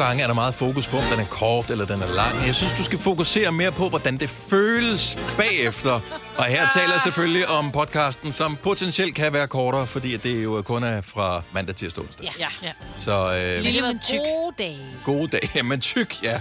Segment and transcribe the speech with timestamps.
[0.00, 2.46] nogle gange er der meget fokus på, om den er kort eller den er lang.
[2.46, 6.00] Jeg synes, du skal fokusere mere på, hvordan det føles bagefter.
[6.36, 10.62] Og her taler jeg selvfølgelig om podcasten, som potentielt kan være kortere, fordi det jo
[10.62, 12.32] kun er fra mandag til onsdag.
[12.38, 12.46] Ja.
[12.62, 12.72] ja.
[12.94, 14.18] Så øh, Lille men tyk.
[14.18, 14.78] Gode dage.
[15.04, 15.50] gode dage.
[15.56, 16.40] Jamen tyk, ja.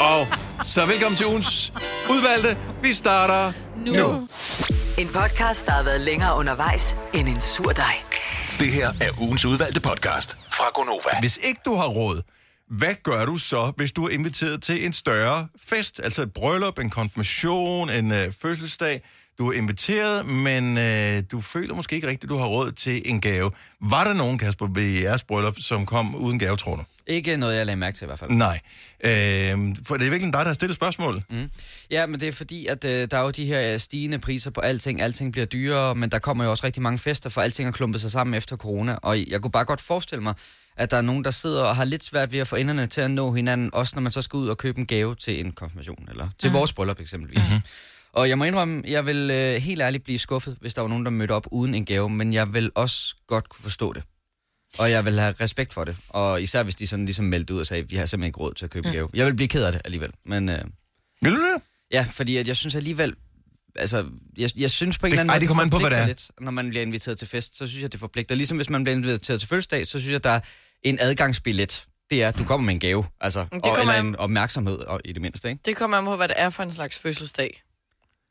[0.00, 0.26] Og
[0.62, 1.72] så velkommen til ugens
[2.10, 2.56] udvalgte.
[2.82, 3.92] Vi starter nu.
[3.92, 4.28] nu.
[4.98, 7.94] En podcast, der har været længere undervejs end en sur dej.
[8.58, 11.20] Det her er ugens udvalgte podcast fra Gonova.
[11.20, 12.22] Hvis ikke du har råd,
[12.70, 16.00] hvad gør du så, hvis du er inviteret til en større fest?
[16.04, 19.02] Altså et bryllup, en konfirmation, en øh, fødselsdag.
[19.38, 23.20] Du er inviteret, men øh, du føler måske ikke rigtigt, du har råd til en
[23.20, 23.50] gave.
[23.80, 26.82] Var der nogen, Kasper, ved jeres bryllup, som kom uden gave, tror du?
[27.08, 28.30] Ikke noget, jeg lagde mærke til i hvert fald.
[28.30, 28.60] Nej.
[29.04, 31.22] Øh, for det er virkelig dig, der har stillet spørgsmålet.
[31.30, 31.50] Mm.
[31.90, 34.50] Ja, men det er fordi, at øh, der er jo de her øh, stigende priser
[34.50, 35.00] på alting.
[35.00, 38.00] Alting bliver dyrere, men der kommer jo også rigtig mange fester, for alting har klumpet
[38.00, 38.94] sig sammen efter corona.
[38.94, 40.34] Og jeg kunne bare godt forestille mig,
[40.76, 43.00] at der er nogen, der sidder og har lidt svært ved at få enderne til
[43.00, 45.52] at nå hinanden, også når man så skal ud og købe en gave til en
[45.52, 47.38] konfirmation, eller til vores bryllup eksempelvis.
[47.38, 47.60] Mm-hmm.
[48.12, 51.04] Og jeg må indrømme, jeg vil øh, helt ærligt blive skuffet, hvis der var nogen,
[51.04, 54.02] der mødte op uden en gave, men jeg vil også godt kunne forstå det.
[54.78, 55.96] Og jeg vil have respekt for det.
[56.08, 58.54] Og især hvis de sådan ligesom meldte ud og sagde, vi har simpelthen ikke råd
[58.54, 59.08] til at købe en gave.
[59.14, 60.10] Jeg vil blive ked af det alligevel.
[60.24, 60.58] Men øh,
[61.22, 61.62] Vil du det?
[61.92, 63.14] ja, fordi at jeg synes alligevel,
[63.76, 65.90] altså, jeg, jeg synes på en Det- eller anden måde, det kommer an på, hvad
[65.90, 66.06] det er.
[66.06, 68.34] lidt, når man bliver inviteret til fest, så synes jeg, det forpligter.
[68.34, 70.40] Ligesom hvis man bliver inviteret til fødselsdag, så synes jeg, der er
[70.82, 71.84] en adgangsbillet.
[72.10, 74.76] Det er, at du kommer med en gave, altså, Det og, eller an- en opmærksomhed
[74.78, 75.60] og, i det mindste, ikke?
[75.64, 77.62] Det kommer an på, hvad det er for en slags fødselsdag.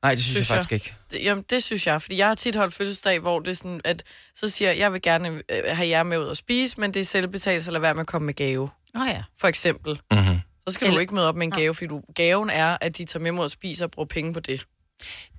[0.03, 0.63] Nej, det synes, Synes jeg jeg.
[0.63, 0.95] faktisk ikke.
[1.11, 3.81] Det, jamen, det synes jeg, fordi jeg har tit holdt fødselsdag, hvor det er sådan,
[3.83, 4.03] at
[4.35, 6.99] så siger jeg, jeg vil gerne øh, have jer med ud og spise, men det
[6.99, 8.69] er selvbetalt, så lad være med at komme med gave.
[8.95, 9.23] Åh oh, ja.
[9.39, 10.01] For eksempel.
[10.11, 10.39] Mm-hmm.
[10.67, 13.05] Så skal du ikke møde op med en gave, fordi du, gaven er, at de
[13.05, 14.65] tager med ud og spiser og bruger penge på det.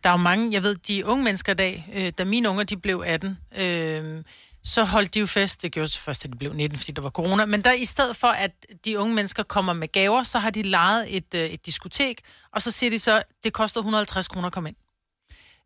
[0.05, 2.65] Der er jo mange, jeg ved, de unge mennesker i dag, øh, da mine unger
[2.65, 4.23] de blev 18, øh,
[4.65, 5.63] så holdt de jo fest.
[5.63, 7.47] Det gjorde først, at de blev 19, fordi der var corona.
[7.47, 8.51] Men der i stedet for, at
[8.85, 12.21] de unge mennesker kommer med gaver, så har de lejet et, øh, et diskotek,
[12.53, 14.77] og så siger de så, det koster 150 kroner at komme ind.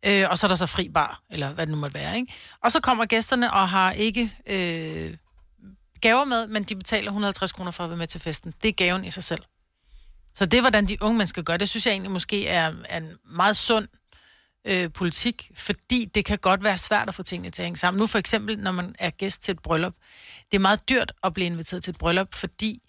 [0.07, 2.33] Øh, og så er der så fri bar, eller hvad det nu måtte være, ikke?
[2.63, 5.17] Og så kommer gæsterne og har ikke øh,
[6.01, 8.55] gaver med, men de betaler 150 kroner for at være med til festen.
[8.63, 9.43] Det er gaven i sig selv.
[10.35, 11.57] Så det er, hvordan de unge mennesker gør.
[11.57, 13.89] Det synes jeg egentlig måske er, er en meget sund
[14.65, 17.99] øh, politik, fordi det kan godt være svært at få tingene til at hænge sammen.
[17.99, 19.95] Nu for eksempel, når man er gæst til et bryllup.
[20.51, 22.83] Det er meget dyrt at blive inviteret til et bryllup, fordi...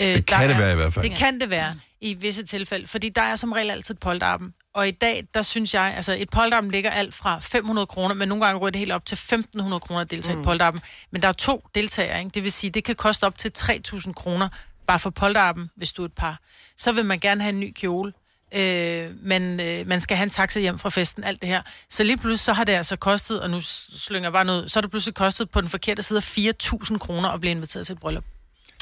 [0.00, 1.08] Øh, Det kan der det er, være i hvert fald.
[1.08, 4.54] Det kan det være i visse tilfælde, fordi der er som regel altid et polterappen.
[4.74, 8.28] Og i dag, der synes jeg, altså et polterappen ligger alt fra 500 kroner, men
[8.28, 10.40] nogle gange ryger det helt op til 1.500 kroner at deltage mm.
[10.40, 10.82] i et polterappen.
[11.10, 12.30] Men der er to deltagere, ikke?
[12.34, 14.48] det vil sige, det kan koste op til 3.000 kroner
[14.86, 16.40] bare for polterappen, hvis du er et par.
[16.76, 18.12] Så vil man gerne have en ny kjole,
[18.54, 21.62] øh, men øh, man skal have en taxa hjem fra festen, alt det her.
[21.88, 24.76] Så lige pludselig så har det altså kostet, og nu slynger jeg bare noget, så
[24.76, 27.92] har det pludselig kostet på den forkerte side af 4.000 kroner at blive inviteret til
[27.92, 28.24] et bryllup.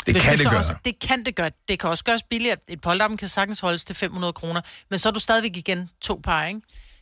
[0.06, 0.58] Det Hvis kan det gøre.
[0.58, 1.50] Også, det kan det gøre.
[1.68, 2.56] Det kan også gøres billigere.
[2.68, 6.20] Et polterappen kan sagtens holdes til 500 kroner, men så er du stadigvæk igen to
[6.24, 6.60] par, ikke?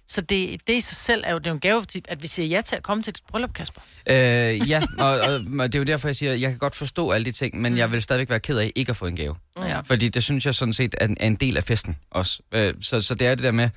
[0.09, 2.27] Så det, det i sig selv er jo, det er jo en gave, at vi
[2.27, 3.81] siger ja til at komme til dit bryllup, Kasper.
[4.11, 6.75] Øh, ja, og, og, og det er jo derfor, jeg siger, at jeg kan godt
[6.75, 9.17] forstå alle de ting, men jeg vil stadigvæk være ked af ikke at få en
[9.17, 9.37] gave.
[9.59, 9.81] Ja.
[9.81, 12.43] Fordi det synes jeg sådan set er en, er en del af festen også.
[12.53, 13.69] Øh, så, så det er det der med,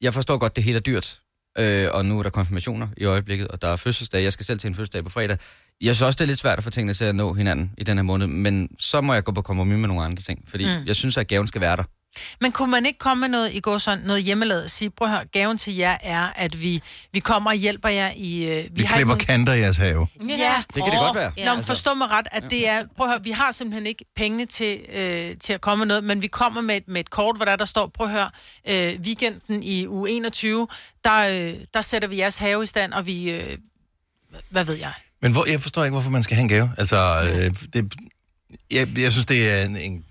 [0.00, 1.20] jeg forstår godt, det hele er dyrt,
[1.58, 4.22] øh, og nu er der konfirmationer i øjeblikket, og der er fødselsdag.
[4.22, 5.38] Jeg skal selv til en fødselsdag på fredag.
[5.80, 7.84] Jeg synes også, det er lidt svært at få tingene til at nå hinanden i
[7.84, 10.64] den her måned, men så må jeg gå på kompromis med nogle andre ting, fordi
[10.64, 10.86] mm.
[10.86, 11.84] jeg synes, at gaven skal være der.
[12.40, 15.08] Men kunne man ikke komme med noget i går sådan noget hjemmelavet og sige, prøv
[15.08, 18.44] at høre, gaven til jer er, at vi, vi kommer og hjælper jer i...
[18.44, 20.06] Øh, Vi har klipper ikke kanter i jeres have.
[20.28, 21.32] Ja, Det kan det godt være.
[21.36, 23.86] Ja, Nå, men forstå mig ret, at det er, prøv at høre, vi har simpelthen
[23.86, 27.00] ikke pengene til, øh, til at komme med noget, men vi kommer med et, med
[27.00, 28.30] et kort, hvor der, der står, prøv at høre,
[28.68, 30.68] øh, weekenden i uge 21,
[31.04, 33.58] der, øh, der sætter vi jeres have i stand, og vi, øh,
[34.48, 34.92] hvad ved jeg?
[35.22, 36.70] Men hvor, jeg forstår ikke, hvorfor man skal have en gave.
[36.78, 37.92] Altså, øh, det,
[38.70, 40.04] jeg, jeg synes, det er en, en,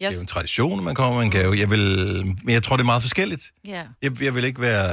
[0.00, 1.58] det er jo en tradition, at man kommer med en gave.
[1.58, 3.42] Jeg vil, men jeg tror, det er meget forskelligt.
[3.66, 3.82] Ja.
[4.02, 4.84] Jeg, jeg vil ikke være...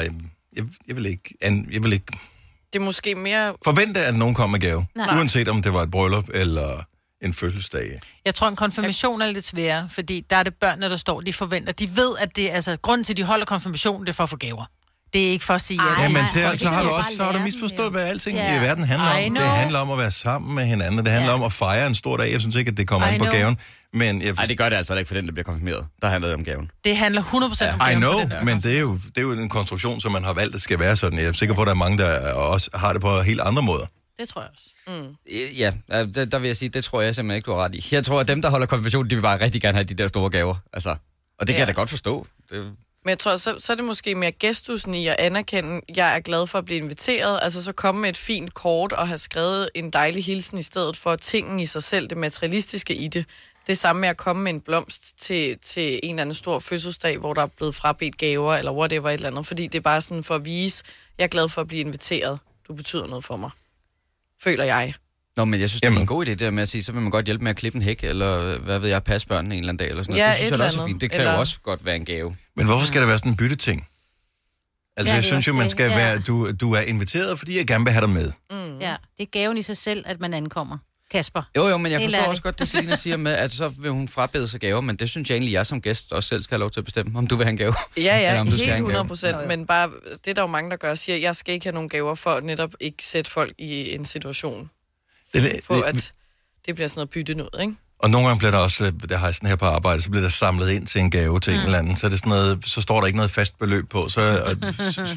[0.56, 2.20] Jeg, jeg, vil ikke, an, jeg vil ikke
[2.74, 3.53] Det er måske mere...
[3.66, 4.85] forvente, at nogen kommer med gave.
[4.96, 5.18] Nej.
[5.18, 6.84] Uanset om det var et bryllup eller
[7.22, 8.00] en fødselsdag.
[8.26, 11.34] Jeg tror, en konfirmation er lidt sværere, fordi der er det børnene, der står, de
[11.34, 11.74] forventer.
[11.74, 14.29] De ved, at det altså, grunden til, at de holder konfirmation, det er for at
[14.29, 14.66] få gaver.
[15.16, 16.14] Det er ikke for at sige ja Ej, til.
[16.16, 18.58] Ja, men til, så har kan du også så har du misforstået, hvad alting Ja.
[18.58, 19.34] i verden handler I om.
[19.35, 21.38] Det handler om at være sammen med hinanden, og det handler Ja.
[21.38, 22.32] om at fejre en stor dag.
[22.32, 23.58] Jeg synes ikke, at det kommer I an på gaven.
[23.94, 25.85] Men jeg, Nej, det gør det altså ikke for den, der bliver konfirmeret.
[26.02, 26.72] Der handler det om gaven.
[26.84, 29.22] Det handler 100% om I gaven for know, den men det er, jo, det er
[29.22, 31.20] jo en konstruktion, som man har valgt, at skal være sådan.
[31.20, 33.62] Jeg er sikker på, at der er mange, der også har det på helt andre
[33.62, 33.85] måder.
[34.20, 34.70] Det tror jeg også.
[35.32, 35.72] Øh, Ja,
[36.06, 37.88] der, der vil jeg sige, det tror jeg simpelthen ikke, du har ret i.
[37.91, 40.08] Jeg tror, at dem, der holder konfirmation, de vil bare rigtig gerne have de der
[40.08, 40.56] store gaver.
[40.73, 40.97] Altså, og
[41.40, 41.59] det kan Ja.
[41.59, 42.28] jeg da godt forstå.
[42.52, 42.72] Det,
[43.05, 46.16] men jeg tror, så, så er det måske mere gestusen i at anerkende, at jeg
[46.16, 47.40] er glad for at blive inviteret.
[47.41, 50.97] Altså så komme med et fint kort og have skrevet en dejlig hilsen i stedet
[50.97, 53.25] for tingen i sig selv, det materialistiske i det.
[53.67, 57.17] Det samme med at komme med en blomst til, til en eller anden stor fødselsdag,
[57.17, 59.47] hvor der er blevet frabedt gaver, eller whatever et eller andet.
[59.47, 60.84] Fordi det er bare sådan for at vise,
[61.17, 62.40] jeg er glad for at blive inviteret.
[62.67, 63.49] Du betyder noget for mig.
[64.41, 64.93] Føler jeg.
[65.37, 66.02] Nå, men jeg synes, det er Jamen.
[66.02, 67.58] en god idé, det der med at sige, så vil man godt hjælpe med at
[67.58, 70.16] klippe en hæk, eller hvad ved jeg, passe børnene en eller anden dag, eller sådan
[70.16, 70.32] Ja, noget.
[70.40, 70.93] Det synes jeg også er andet.
[70.93, 71.02] fint.
[71.02, 72.35] Det kan Eller- jo også godt være en gave.
[72.55, 73.87] Men hvorfor skal der være sådan en bytteting?
[74.97, 75.96] Altså, Ja, jeg synes jo, man skal Ja.
[75.97, 76.20] være...
[76.20, 78.32] Du, du er inviteret, fordi jeg gerne vil have dig med.
[78.82, 80.78] Ja, det er gaven i sig selv, at man ankommer.
[81.11, 81.41] Kasper.
[81.58, 83.91] Jo, jo, men jeg Helt forstår også godt, det Selina siger med, at så vil
[83.91, 86.55] hun frabede sig gaver, men det synes jeg egentlig, jeg som gæst også selv skal
[86.55, 87.73] have lov til at bestemme, om du vil have en gave.
[87.97, 88.91] Ja, ja, eller om du skal helt have en gave.
[88.99, 89.47] 100 procent.
[89.47, 89.91] Men bare,
[90.26, 92.29] det er der jo mange, der gør, siger, jeg skal ikke have nogen gaver for
[92.29, 94.70] at netop ikke sætte folk i en situation,
[95.43, 96.11] Det, på at
[96.66, 97.76] det bliver sådan noget bytte noget, ikke?
[97.99, 100.09] Og nogle gange bliver der også, øh, der har jeg sådan her på arbejde, så
[100.09, 101.59] bliver der samlet ind til en gave til mm.
[101.59, 101.96] en eller anden.
[101.97, 104.09] Så, er det sådan noget, så står der ikke noget fast beløb på.
[104.09, 104.52] Så, og,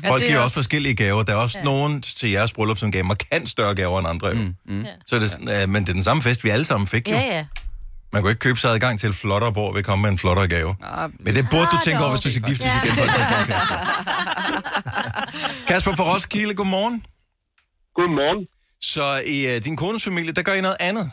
[0.09, 1.23] folk det giver er også også- forskellige gaver.
[1.23, 1.65] Der er også ja.
[1.65, 4.33] nogen til jeres bryllup, som gav markant større gaver end andre.
[4.33, 4.55] Mm.
[4.69, 4.85] Mm.
[5.07, 7.09] Så er det sådan, øh, men det er den samme fest, vi alle sammen fik
[7.09, 7.15] jo.
[7.15, 7.45] Ja, ja.
[8.13, 10.19] Man kunne ikke købe sig adgang til et flottere bord ved at komme med en
[10.19, 10.75] flottere gave.
[10.83, 13.11] Ah, Men det burde du Ah, tænke over, hvis du skal giftes igen på et
[13.15, 13.79] tidspunkt, Kasper.
[15.69, 17.05] Kasper fra Roskilde, godmorgen.
[17.95, 18.47] Godmorgen.
[18.81, 21.07] Så i uh, din kones familie, der gør I noget andet.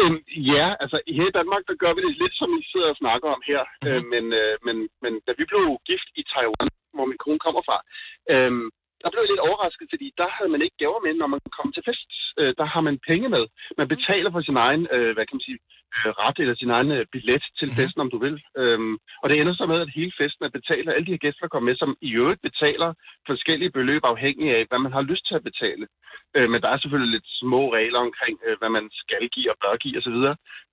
[0.00, 0.20] Øhm,
[0.52, 3.28] ja, altså her i Danmark, der gør vi det lidt, som I sidder og snakker
[3.36, 3.62] om her.
[3.68, 3.88] Mm-hmm.
[3.88, 7.62] Øh, men, øh, men, men da vi blev gift i Taiwan, hvor min kone kommer
[7.68, 7.78] fra,
[8.32, 8.66] øhm,
[9.02, 11.68] der blev jeg lidt overrasket, fordi der havde man ikke gaver med, når man kom
[11.72, 12.10] til fest.
[12.40, 13.44] Øh, der har man penge med.
[13.80, 15.58] Man betaler for sin egen, øh, hvad kan man sige,
[15.96, 18.36] øh, ret eller sin egen øh, billet til festen, om du vil.
[18.60, 21.24] Øhm, og det ender så med, at hele festen er betalt, og alle de her
[21.24, 22.90] gæster, der kommer med, som i øvrigt betaler
[23.30, 25.84] forskellige beløb afhængig af, hvad man har lyst til at betale.
[26.36, 29.56] Øh, men der er selvfølgelig lidt små regler omkring, øh, hvad man skal give og
[29.62, 30.18] bør give osv.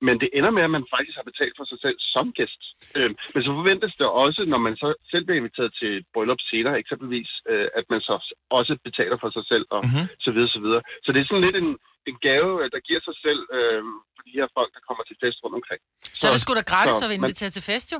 [0.07, 2.61] Men det ender med, at man faktisk har betalt for sig selv som gæst.
[2.97, 6.41] Øh, men så forventes det også, når man så selv bliver inviteret til et bryllup
[6.51, 8.15] senere eksempelvis, øh, at man så
[8.57, 10.05] også betaler for sig selv og Mhm.
[10.25, 10.81] så videre, så videre.
[11.03, 11.71] Så det er sådan lidt en,
[12.11, 13.79] en gave, øh, der giver sig selv øh,
[14.15, 15.81] for de her folk, der kommer til fest rundt omkring.
[16.19, 17.99] Så er det sgu da gratis så- at men- invitere til fest, jo.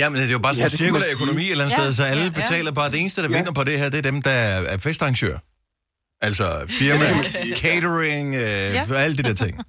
[0.00, 1.76] Ja, men det er jo bare sådan Ja, en man cirkulær økonomi et eller andet
[1.78, 1.82] Ja.
[1.82, 2.38] sted, så alle Ja, ja.
[2.40, 2.88] betaler bare.
[2.92, 3.36] Det eneste, der Ja.
[3.36, 4.36] vinder på det her, det er dem, der
[4.72, 5.40] er festarrangører.
[6.28, 6.46] Altså
[6.80, 7.06] firma,
[7.62, 8.82] catering, øh, Ja.
[9.04, 9.54] alle de der ting.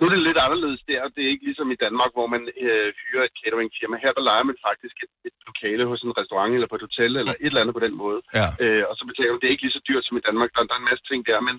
[0.00, 1.00] Nu er det lidt anderledes der.
[1.14, 3.96] Det er ikke ligesom i Danmark, hvor man øh, hyrer et cateringfirma.
[4.04, 7.12] Her der leger man faktisk et, et lokale hos en restaurant eller på et hotel
[7.20, 8.18] eller et eller andet på den måde.
[8.40, 8.46] Ja.
[8.64, 9.40] Øh, og så betaler man.
[9.40, 10.48] Det er ikke lige så dyrt som i Danmark.
[10.54, 11.38] Der, der er en masse ting der.
[11.48, 11.56] Men,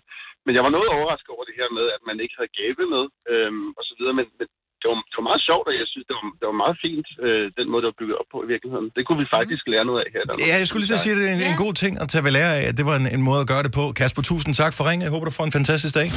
[0.48, 3.04] men jeg var noget overrasket over det her med, at man ikke havde gave med
[3.34, 4.16] øhm, og så videre.
[4.20, 4.46] Men, men
[4.82, 7.08] det, var, det var meget sjovt, og jeg synes, det var, det var meget fint,
[7.26, 8.88] øh, den måde, det var bygget op på i virkeligheden.
[8.98, 10.24] Det kunne vi faktisk lære noget af her.
[10.28, 10.48] Danmark.
[10.50, 12.24] Ja, jeg skulle lige så sige, at det er en, en god ting at tage
[12.26, 13.84] ved lære af, at det var en, en måde at gøre det på.
[14.02, 15.04] Kasper, tusind tak for ringen.
[15.06, 16.08] Jeg håber, du får en fantastisk dag.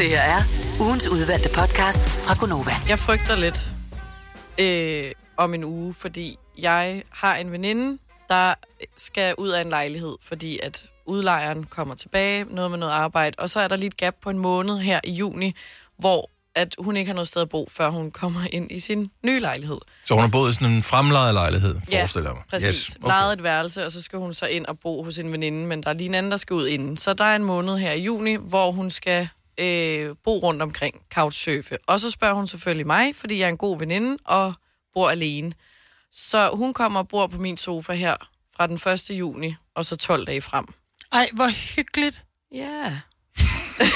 [0.00, 0.40] Det her er
[0.84, 2.74] ugens udvalgte podcast fra Gonova.
[2.92, 3.60] Jeg frygter lidt
[4.64, 5.08] øh,
[5.44, 6.26] om en uge, fordi
[6.68, 6.84] jeg
[7.22, 7.86] har en veninde,
[8.32, 8.48] der
[8.96, 10.76] skal ud af en lejlighed, fordi at
[11.10, 14.30] udlejeren kommer tilbage, noget med noget arbejde, og så er der lige et gap på
[14.30, 15.54] en måned her i juni,
[15.98, 19.10] hvor at hun ikke har noget sted at bo, før hun kommer ind i sin
[19.24, 19.78] nye lejlighed.
[20.04, 22.44] Så hun har boet i sådan en fremlejet lejlighed, Ja, forestiller jeg mig.
[22.50, 22.68] præcis.
[22.68, 23.08] Yes, Yes, okay.
[23.08, 25.82] Lejet et værelse, og så skal hun så ind og bo hos en veninde, men
[25.82, 26.96] der er lige en anden, der skal ud inden.
[26.96, 29.28] Så der er en måned her i juni, hvor hun skal
[29.60, 31.78] øh, bo rundt omkring couchsurfe.
[31.86, 34.52] Og så spørger hun selvfølgelig mig, fordi jeg er en god veninde og
[34.94, 35.52] bor alene.
[36.12, 38.16] Så hun kommer og bor på min sofa her
[38.56, 39.10] fra den 1.
[39.18, 40.66] juni, og så 12 dage frem.
[41.12, 42.24] Ej, hvor hyggeligt.
[42.54, 42.58] Ja.
[42.58, 42.92] Yeah.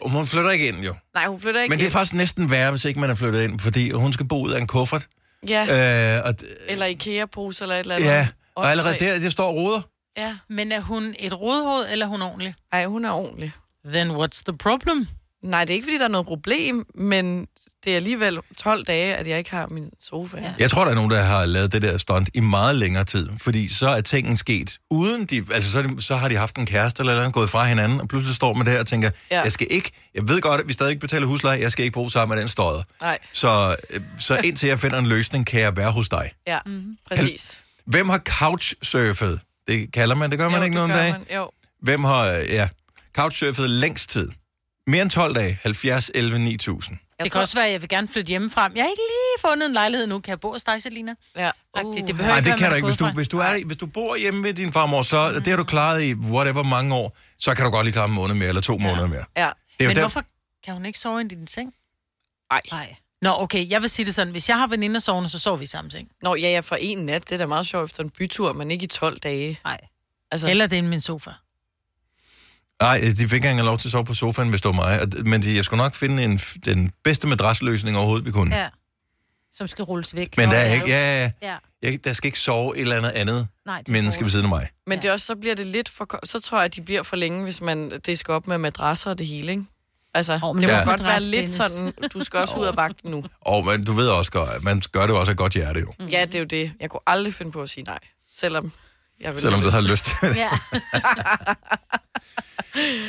[0.00, 0.94] Og Hun flytter ikke ind, jo.
[1.14, 1.92] Nej, hun flytter ikke Men det er ind.
[1.92, 4.60] faktisk næsten værre, hvis ikke man er flyttet ind, fordi hun skal bo ud af
[4.60, 5.06] en kuffert.
[5.48, 6.34] Ja, Øh, og,
[6.68, 8.06] eller IKEA-pose eller et eller andet.
[8.08, 9.14] ja, og allerede Åndssvagt.
[9.14, 9.80] der, der står ruder.
[10.16, 10.36] Ja.
[10.48, 12.54] Men er hun et rodhoved, eller er hun ordentlig?
[12.72, 13.52] Ej, hun er ordentlig.
[13.92, 15.08] Then what's the problem?
[15.42, 17.46] Nej, det er ikke, fordi der er noget problem, men
[17.84, 20.38] det er alligevel 12 dage, at jeg ikke har min sofa.
[20.38, 20.52] Ja.
[20.58, 23.28] Jeg tror, der er nogen, der har lavet det der stunt i meget længere tid,
[23.38, 25.44] fordi så er tingene sket uden de...
[25.52, 28.08] Altså, så, de, så har de haft en kæreste eller andet, gået fra hinanden, og
[28.08, 29.42] pludselig står man der og tænker, ja.
[29.42, 29.90] Jeg skal ikke...
[30.14, 32.40] Jeg ved godt, at vi stadig ikke betaler husleje, jeg skal ikke bo sammen med
[32.40, 32.82] den støder.
[33.00, 36.30] Nej, Så, øh, så indtil jeg finder en løsning, kan jeg være hos dig.
[36.46, 36.96] ja, mm-hmm.
[37.08, 37.60] præcis.
[37.86, 39.40] Hvem har couchsurfet?
[39.68, 41.12] Det kalder man, det gør man jo, ikke nogen dag.
[41.12, 41.26] Man.
[41.34, 41.50] Jo.
[41.82, 42.68] Hvem har, øh, ja,
[43.16, 44.28] couchsurfet længst tid?
[44.86, 46.98] Mere end 12 dage, 70, 11, 9000.
[47.18, 48.62] Jeg det tror- kan også være, at jeg vil gerne flytte hjemmefra.
[48.74, 50.20] Jeg har ikke lige fundet en lejlighed nu.
[50.20, 51.14] Kan jeg bo hos dig, Selina?
[51.36, 51.50] Ja.
[51.84, 51.96] Uh.
[51.96, 52.86] Det behøver Nej, ikke det kan du ikke.
[52.86, 55.56] Hvis du, hvis, du er, hvis du bor hjemme ved din farmor, så det har
[55.56, 58.48] du klaret i whatever mange år, så kan du godt lige klare en måned mere,
[58.48, 59.24] eller to måneder mere.
[59.36, 59.50] Ja.
[59.78, 60.22] Det er Men der, hvorfor
[60.64, 61.74] kan hun ikke sove i din seng?
[62.50, 62.60] Ej.
[62.72, 62.94] Nej.
[63.22, 64.30] Nå, okay, jeg vil sige det sådan.
[64.30, 66.08] Hvis jeg har veninder sovende, så sover vi i samme seng.
[66.22, 67.22] Nå, ja, ja, for en nat.
[67.28, 69.60] Det er da meget sjovt efter en bytur, men ikke i 12 dage.
[69.64, 69.80] Nej.
[70.30, 71.30] Altså, Eller det er min sofa.
[72.82, 75.08] Nej, de fik ikke engang lov til at sove på sofaen, hvis det var mig.
[75.26, 78.56] Men de, jeg skulle nok finde en, den bedste madrasløsning overhovedet, vi kunne.
[78.56, 78.68] Ja.
[79.52, 80.36] som skal rulles væk.
[80.36, 80.74] Men der er ja.
[80.74, 81.56] ikke, ja, ja, Ja.
[81.82, 84.68] jeg, der skal ikke sove et eller andet andet Nej, menneske ved siden af mig.
[84.86, 86.26] Men det er også, så bliver det lidt for...
[86.26, 89.10] Så tror jeg, at de bliver for længe, hvis man det skal op med madrasser
[89.10, 89.64] og det hele, ikke?
[90.14, 90.84] Altså, men det må Ja.
[90.84, 93.24] godt være lidt sådan, du skal også ud af vagten nu.
[93.40, 95.80] Og men du ved også godt, at man gør det jo også af godt hjerte
[95.80, 95.92] jo.
[96.10, 96.72] Ja, det er jo det.
[96.80, 97.98] Jeg kunne aldrig finde på at sige nej,
[98.32, 98.72] selvom
[99.20, 100.36] jeg vil Selvom du har lyst til det.
[100.36, 100.50] Ja.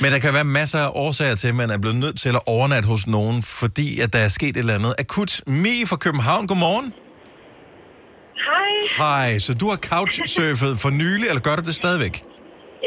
[0.02, 2.40] Men der kan være masser af årsager til, at man er blevet nødt til at
[2.46, 5.42] overnatte hos nogen, fordi at der er sket et eller andet akut.
[5.48, 6.94] Mi fra København, godmorgen.
[8.48, 12.22] Hej, Hej, så du har couchsurfet for nylig, eller gør du det stadigvæk?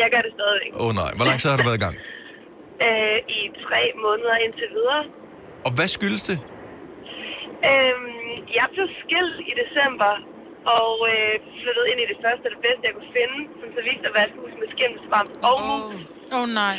[0.03, 0.73] jeg gør det stadigvæk.
[0.81, 1.97] Åh oh, nej, hvor lang tid har du været i gang?
[2.89, 5.03] Øh, I tre måneder indtil videre.
[5.67, 6.39] Og hvad skyldes det?
[7.71, 8.07] Øhm,
[8.59, 10.13] jeg blev skilt i december,
[10.77, 13.81] og øh, flyttede ind i det første og det bedste, jeg kunne finde, som så
[13.89, 16.01] viste at være et hus med skimmelsvamp og mus.
[16.35, 16.77] Åh oh, nej.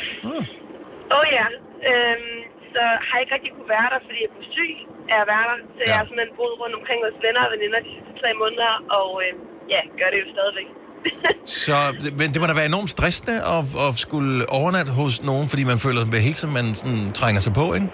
[1.14, 1.46] Åh oh, ja.
[1.90, 2.36] Øhm,
[2.72, 4.74] så har jeg ikke rigtig kunne være der, fordi jeg blev syg
[5.14, 5.58] af at være der.
[5.76, 5.88] Så ja.
[5.88, 9.08] jeg har simpelthen boet rundt omkring hos venner og veninder de sidste tre måneder, og
[9.24, 9.32] øh,
[9.74, 10.68] ja, gør det jo stadigvæk.
[11.66, 11.76] Så,
[12.20, 15.78] men det må da være enormt stressende at, at skulle overnatte hos nogen, fordi man
[15.84, 17.88] føler at hele tiden, man sådan, trænger sig på, ikke?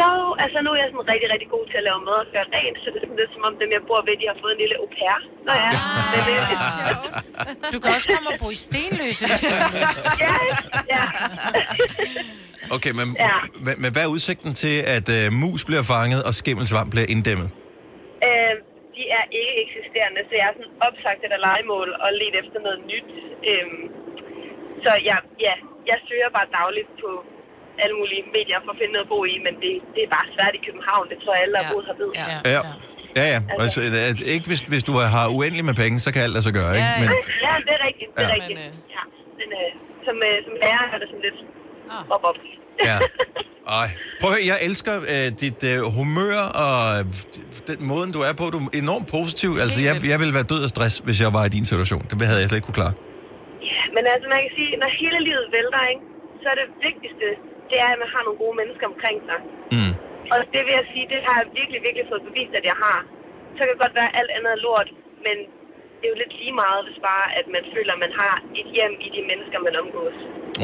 [0.00, 0.10] Jo,
[0.44, 2.76] altså nu er jeg sådan rigtig, rigtig god til at lave mad og gøre rent,
[2.82, 4.60] så det er sådan lidt som om dem, jeg bor ved, de har fået en
[4.64, 5.16] lille au pair.
[5.46, 5.70] Nå ja,
[6.12, 6.42] men, øh,
[7.72, 10.04] Du kan også komme og bo i Stenløse, hvis du har lyst.
[10.24, 10.34] ja,
[10.94, 11.04] ja.
[12.76, 13.36] Okay, men, Ja.
[13.66, 17.48] men, men hvad er udsigten til, at uh, mus bliver fanget og skimmelsvamp bliver inddæmmet?
[18.28, 18.54] Øh,
[18.96, 22.58] de er ikke eksisterende, så jeg er sådan opsagt et af legemål og let efter
[22.66, 23.08] noget nyt.
[23.50, 23.82] Øhm,
[24.84, 25.54] så jeg, ja,
[25.90, 27.10] jeg søger bare dagligt på
[27.82, 30.26] alle mulige medier for at finde noget at bo i, men det, det er bare
[30.36, 31.04] svært i København.
[31.12, 32.08] Det tror jeg, alle, der har boet her ved.
[32.20, 32.26] Ja.
[32.56, 32.60] Ja.
[33.18, 33.40] Ja, ja.
[33.62, 33.78] Altså,
[34.10, 36.72] at, ikke hvis, hvis du har uendeligt med penge, så kan alt lade sig gøre,
[36.78, 36.90] ikke?
[36.94, 37.08] Ja, Men,
[37.46, 38.08] Ja, det er rigtigt.
[38.16, 38.34] Det er Ja.
[38.38, 38.58] rigtigt.
[38.60, 39.02] Men, øh, Ja,
[39.40, 39.70] men øh,
[40.06, 41.38] som, øh, som lærer er det sådan lidt
[41.94, 42.14] Ah.
[42.14, 42.38] op op.
[42.90, 42.96] ja.
[43.82, 43.88] Ej.
[44.20, 47.02] Prøv at høre, jeg elsker øh, dit øh, humør og øh,
[47.70, 48.44] den måden, du er på.
[48.54, 49.50] Du er enormt positiv.
[49.64, 52.02] Altså, jeg, jeg ville være død af stress, hvis jeg var i din situation.
[52.10, 52.94] Det havde jeg slet ikke kunne klare.
[53.72, 56.04] Ja, men altså man kan sige, når hele livet vælter, ikke,
[56.42, 57.26] så er det vigtigste,
[57.70, 59.38] det er, at man har nogle gode mennesker omkring sig.
[59.76, 59.92] Mm.
[60.32, 62.98] Og det vil jeg sige, det har jeg virkelig, virkelig fået bevist, at jeg har.
[63.54, 64.88] Så kan det godt være, at alt andet er lort,
[65.26, 65.36] men
[65.98, 68.68] det er jo lidt lige meget, hvis bare, at man føler, at man har et
[68.76, 70.16] hjem i de mennesker, man omgås.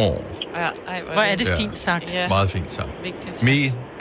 [0.05, 0.19] Åh,
[0.61, 1.57] Ja, ej, Hvor er det Ja.
[1.63, 2.09] fint sagt.
[2.19, 2.93] Ja, meget fint sagt.
[3.09, 3.37] vigtigt.
[3.49, 3.59] Mi,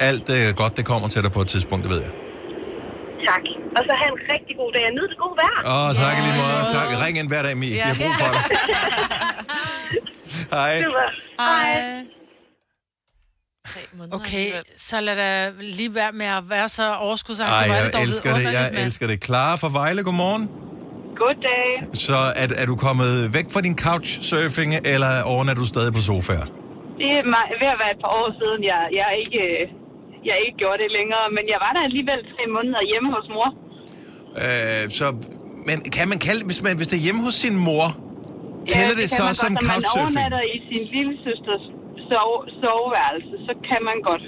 [0.10, 2.14] alt øh, godt, det kommer til dig på et tidspunkt, det ved jeg.
[3.32, 3.44] Tak.
[3.78, 5.58] Og så have en rigtig god dag nyd det gode vejr.
[5.74, 6.60] Åh, tak i lige måde.
[6.78, 6.88] Tak.
[7.04, 7.70] Ring ind hver dag, Mi.
[7.82, 8.44] Jeg har brug for dig.
[10.56, 10.74] Hej.
[10.86, 11.08] Super.
[11.40, 12.19] Hej.
[13.74, 14.64] Tre måneder Okay, alligevel.
[14.90, 15.30] så lad da
[15.80, 17.72] lige være med at være så overskudsagtig.
[17.72, 18.44] Ej, jeg elsker det.
[18.60, 19.18] Jeg elsker det.
[19.26, 20.46] Clara fra Vejle, godmorgen.
[21.22, 21.70] Goddag.
[22.08, 26.46] Så er, er du kommet væk fra din couchsurfing, eller overnatter du stadig på sofaer?
[27.02, 29.44] Det er mig- ved at være et par år siden, jeg, jeg, ikke,
[30.30, 31.24] jeg ikke gjorde det længere.
[31.38, 33.50] Men jeg var der alligevel tre måneder hjemme hos mor.
[34.46, 35.06] Øh, så,
[35.68, 37.86] men kan man kalde hvis, man, hvis det er hjemme hos sin mor,
[38.74, 39.64] tæller det, kan så man som godt.
[39.64, 40.18] Når man couchsurfing?
[40.18, 41.64] overnatter i sin lille søsters
[42.12, 44.26] sove, soveværelse, så kan man godt.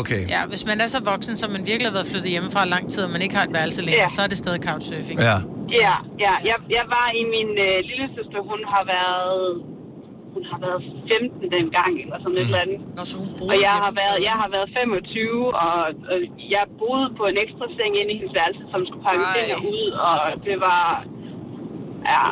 [0.00, 0.22] Okay.
[0.34, 3.00] Ja, hvis man er så voksen, som man virkelig har været flyttet hjemmefra lang tid,
[3.06, 4.16] og man ikke har et værelse længere, Ja.
[4.16, 5.18] så er det stadig couchsurfing.
[5.30, 5.36] Ja.
[5.84, 5.94] Ja,
[6.24, 6.34] ja.
[6.50, 9.40] Jeg, jeg var i min øh, lille søster, hun har været
[10.36, 10.80] hun har været
[11.12, 12.80] 15 dengang, eller sådan et eller andet.
[12.98, 15.76] Nå, så hun boede Og jeg har, været, jeg har været 25, og,
[16.12, 16.16] og
[16.54, 19.86] jeg boede på en ekstra seng inde i hendes værelse, som skulle pakke ting ud,
[20.08, 20.82] og det var...
[22.12, 22.22] Ja,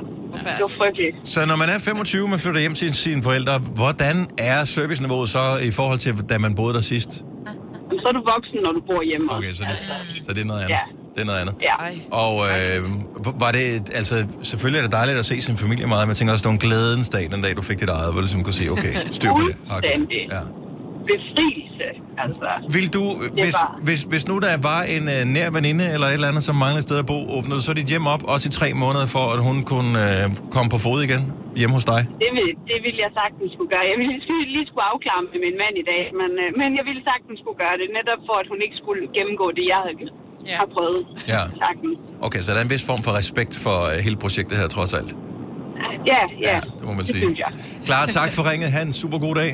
[0.57, 1.29] det var frygteligt.
[1.29, 5.59] Så når man er 25, man flytter hjem til sine forældre, hvordan er serviceniveauet så
[5.63, 7.11] i forhold til, da man boede der sidst?
[7.91, 9.27] Men så er du voksen, når du bor hjemme.
[9.37, 9.77] Okay, så det,
[10.27, 10.71] så det er noget andet.
[10.75, 10.81] Ja.
[11.15, 11.55] Det er noget andet.
[11.63, 11.75] Ja.
[12.11, 16.09] Og øh, var det, altså, selvfølgelig er det dejligt at se sin familie meget, men
[16.09, 18.13] jeg tænker også, det var en glædens dag, den dag, du fik dit eget, hvor
[18.13, 19.57] du ligesom kunne sige, okay, styr på det.
[19.71, 20.19] Fuldstændig.
[20.31, 20.41] Ja.
[21.13, 21.87] Befrielse,
[22.25, 22.49] altså.
[22.77, 23.05] Vil du,
[23.39, 26.45] hvis, var- hvis, hvis nu der var en uh, nær veninde eller et eller andet,
[26.49, 29.07] som manglede et sted at bo, åbnede så dit hjem op, også i tre måneder,
[29.17, 31.23] for at hun kunne uh, komme på fod igen
[31.61, 32.01] hjemme hos dig?
[32.25, 33.85] Det vil, det vil jeg sagtens skulle gøre.
[33.93, 36.85] Jeg ville lige, lige skulle afklare med min mand i dag, men, øh, men jeg
[36.89, 39.97] ville sagtens skulle gøre det, netop for at hun ikke skulle gennemgå det, jeg havde
[40.53, 40.57] Ja.
[40.63, 41.03] har prøvet.
[41.35, 41.43] Ja.
[41.65, 41.97] Sagtens.
[42.27, 44.93] Okay, så der er en vis form for respekt for uh, hele projektet her, trods
[44.99, 45.11] alt.
[46.13, 47.19] Ja, ja, det må man det sige.
[47.27, 47.51] synes jeg.
[47.85, 48.69] Klar, tak for ringet.
[48.73, 49.51] Ha' en super god dag.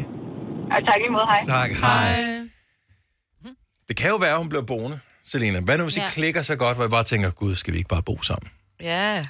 [0.71, 1.39] Og tak lige måde, hej.
[1.47, 2.41] Tak, hej.
[3.89, 5.61] Det kan jo være, at hun bliver boende, Selina.
[5.61, 5.97] Hvad nu, hvis.
[5.97, 6.05] Ja.
[6.07, 8.51] I klikker så godt, hvor jeg bare tænker, gud, skal vi ikke bare bo sammen?
[8.81, 9.27] Ja.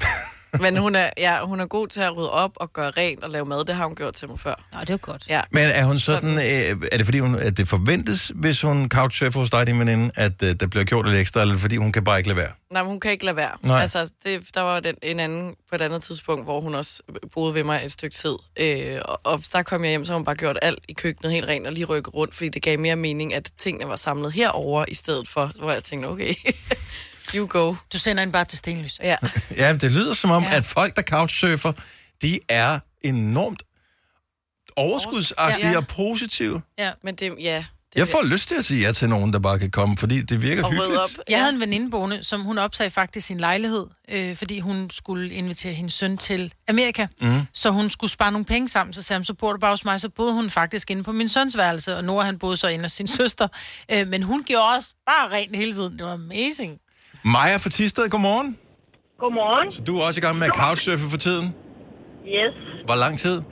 [0.60, 3.30] Men hun er, ja, hun er god til at rydde op og gøre rent og
[3.30, 3.64] lave mad.
[3.64, 4.54] Det har hun gjort til mig før.
[4.72, 5.28] Nå, det er godt.
[5.28, 5.40] Ja.
[5.50, 9.40] Men er hun sådan, øh, er det fordi, hun, at det forventes, hvis hun couchsurfer
[9.40, 11.92] hos dig, din veninde, at øh, der bliver gjort lidt ekstra, eller er fordi hun
[11.92, 12.52] kan bare ikke lade være?
[12.70, 13.50] Nej, men hun kan ikke lade være.
[13.62, 13.80] Nej.
[13.80, 17.02] Altså, det, der var den, en anden på et andet tidspunkt, hvor hun også
[17.34, 18.34] boede ved mig et stykke tid.
[18.60, 21.32] Øh, og, og der kom jeg hjem, så har hun bare gjort alt i køkkenet
[21.32, 24.32] helt rent og lige rykket rundt, fordi det gav mere mening, at tingene var samlet
[24.32, 26.34] herover i stedet for, hvor jeg tænkte, okay,
[27.34, 27.74] you go.
[27.92, 28.98] Du sender en bare til Stenløs.
[29.02, 29.16] Ja.
[29.56, 30.56] Ja, det lyder som om, Ja.
[30.56, 31.72] at folk, der couchsurfer,
[32.22, 33.62] de er enormt
[34.76, 35.76] overskudsagtige Ja.
[35.76, 36.62] og positive.
[36.78, 36.90] ja.
[37.04, 37.64] Men det, ja.
[37.92, 40.22] Det, Jeg får lyst til at sige ja til nogen, der bare kan komme, fordi
[40.22, 40.98] det virker og hyggeligt.
[41.00, 41.08] op.
[41.28, 45.30] Jeg havde en veninde boende, som hun opsagde faktisk sin lejlighed, øh, fordi hun skulle
[45.30, 47.06] invitere hendes søn til Amerika.
[47.20, 47.40] Mm.
[47.52, 49.84] Så hun skulle spare nogle penge sammen, så sagde hun, så bor du bare hos
[49.84, 50.00] mig.
[50.00, 52.84] Så boede hun faktisk inde på min søns værelse, og Nora han boede så inde
[52.84, 53.48] hos sin søster.
[53.90, 55.98] Øh, men hun gjorde også bare rent hele tiden.
[55.98, 56.78] Det var amazing.
[57.24, 58.58] Maja fra Tisted, godmorgen.
[59.18, 59.72] Godmorgen.
[59.72, 61.54] Så du er også i gang med at couchsurfe for tiden.
[62.26, 63.42] Yes, Hvor lang tid?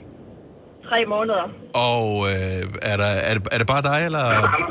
[0.89, 1.43] tre måneder.
[1.89, 2.61] Og øh,
[2.91, 4.23] er, der, er, det, er det bare dig, eller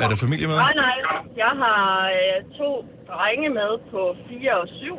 [0.02, 0.56] er der familie med?
[0.56, 0.96] Nej, nej.
[1.36, 1.82] Jeg har
[2.16, 2.70] øh, to
[3.10, 4.98] drenge med på 4 og 7.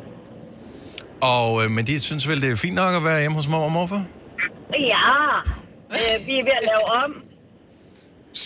[1.20, 3.64] Og, øh, men de synes vel, det er fint nok at være hjemme hos mor
[3.64, 4.02] og morfar?
[4.94, 5.10] Ja,
[5.96, 7.10] øh, vi er ved at lave om.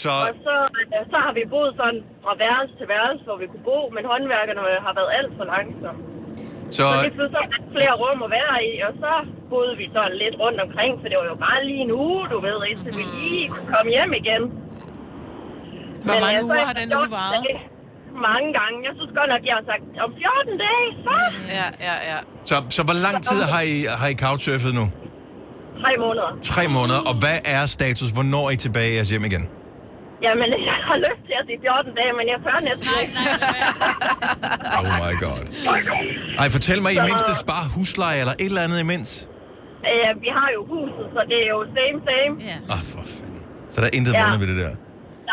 [0.02, 3.47] Så, Og så, øh, så har vi boet sådan fra værelse til værelse, hvor vi
[3.52, 6.00] kunne bo, men håndværkerne har været alt for langsomme.
[6.76, 9.12] så, Så det blev så lidt flere rum at være i, og så
[9.52, 12.38] boede vi sådan lidt rundt omkring, for det var jo bare lige en uge, du
[12.47, 14.43] ved, indtil vi lige kunne komme hjem igen.
[16.07, 17.43] Hvor Men, mange øh, så uger har den uge 14 varet?
[17.49, 17.64] dage-
[18.31, 18.76] Mange gange.
[18.88, 21.14] Jeg synes godt nok, jeg har sagt, om 14 dage, så
[21.59, 22.19] Ja, ja, ja.
[22.50, 24.85] så, så hvor lang tid har I, har I couchsurfet nu?
[25.85, 26.31] tre måneder.
[26.52, 27.00] Tre måneder.
[27.11, 28.09] Og hvad er status?
[28.16, 29.45] Hvornår er I tilbage i jeres hjem igen?
[30.26, 33.14] Jamen, jeg har lyst til at sige 14 dage, men jeg tør næsten ikke.
[34.78, 35.42] Oh my god.
[36.42, 39.11] Ej, fortæl mig, I mindst det sparer husleje eller et eller andet imens?
[39.90, 42.32] Øh, vi har jo huset, så det er jo same, same.
[42.50, 42.56] Ja.
[42.73, 43.40] Åh, oh, for fanden.
[43.73, 44.25] Så der er intet Ja.
[44.42, 44.73] ved det der.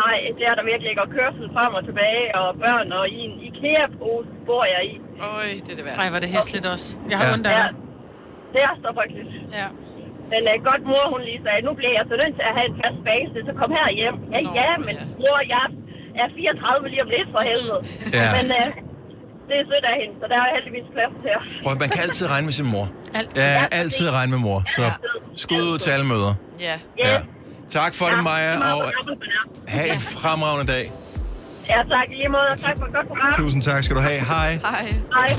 [0.01, 1.01] Nej, det er der virkelig ikke.
[1.05, 4.95] Og kørsel frem og tilbage, og børn, og i en IKEA-pose bor jeg i.
[5.37, 5.99] Øj, det er det værste.
[6.01, 6.87] Nej, var det hæsligt også.
[7.11, 7.29] Jeg har Ja.
[7.31, 7.35] ja.
[7.37, 7.65] ondt af Ja,
[8.53, 9.31] det er så frygteligt.
[9.59, 9.67] Ja.
[10.31, 12.67] Men uh, godt mor, hun lige sagde, nu bliver jeg så nødt til at have
[12.71, 14.15] en fast base, så kom her hjem.
[14.33, 15.05] Ja, Nå, ja, men ja.
[15.23, 15.65] mor, jeg
[16.21, 17.79] er 34 lige om lidt for helvede.
[18.19, 18.27] Ja.
[18.37, 18.67] Men uh,
[19.47, 21.43] det er sødt af hende, så der er heldigvis plads til jer.
[21.63, 22.85] Prøv, man kan altid regne med sin mor.
[23.19, 23.41] Altid.
[23.43, 24.59] Ja, altid regne med mor.
[24.77, 24.83] Så
[25.43, 26.33] skud ud til alle møder.
[26.67, 26.75] Ja.
[27.05, 27.17] Ja.
[27.69, 28.91] Tak for det, Maja, og Ja,
[29.75, 30.85] have en fremragende dag.
[31.69, 33.33] Ja, tak i lige måde, og tak for godt program.
[33.33, 34.19] Tusind tak skal du have.
[34.19, 34.49] Hej.
[34.71, 34.85] Hej.
[35.17, 35.29] Hej.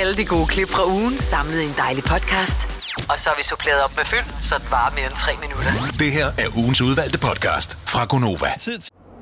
[0.00, 2.79] Alle de gode klip fra ugen samlet i en dejlig podcast.
[3.08, 5.70] Og så har vi suppleret op med fyld, så det varer mere end tre minutter.
[5.98, 8.46] Det her er ugens udvalgte podcast fra Gonova.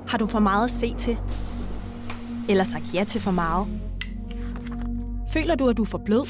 [0.08, 1.18] Har du for meget at se til?
[2.48, 3.66] Eller sagt ja til for meget?
[5.32, 6.26] Føler du, at du er for blød?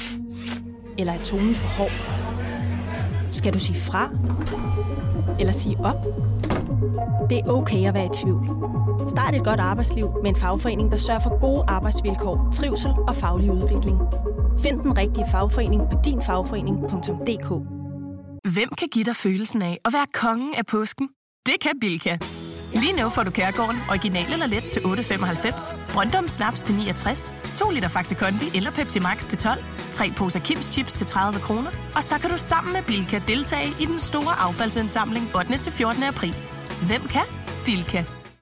[0.97, 1.91] Eller er tonen for hård?
[3.31, 4.09] Skal du sige fra?
[5.39, 5.95] Eller sige op?
[7.29, 8.45] Det er okay at være i tvivl.
[9.09, 13.51] Start et godt arbejdsliv med en fagforening, der sørger for gode arbejdsvilkår, trivsel og faglig
[13.51, 13.97] udvikling.
[14.63, 17.49] Find den rigtige fagforening på dinfagforening.dk
[18.53, 21.09] Hvem kan give dig følelsen af at være kongen af påsken?
[21.45, 22.17] Det kan Bilka!
[22.73, 27.69] Lige nu får du Kærgården original eller let til 8.95, Brøndum Snaps til 69, 2
[27.69, 31.71] liter Faxi Kondi eller Pepsi Max til 12, 3 poser Kims Chips til 30 kroner,
[31.95, 35.57] og så kan du sammen med Bilka deltage i den store affaldsindsamling 8.
[35.57, 36.03] til 14.
[36.03, 36.35] april.
[36.87, 37.25] Hvem kan?
[37.65, 38.18] Bilka.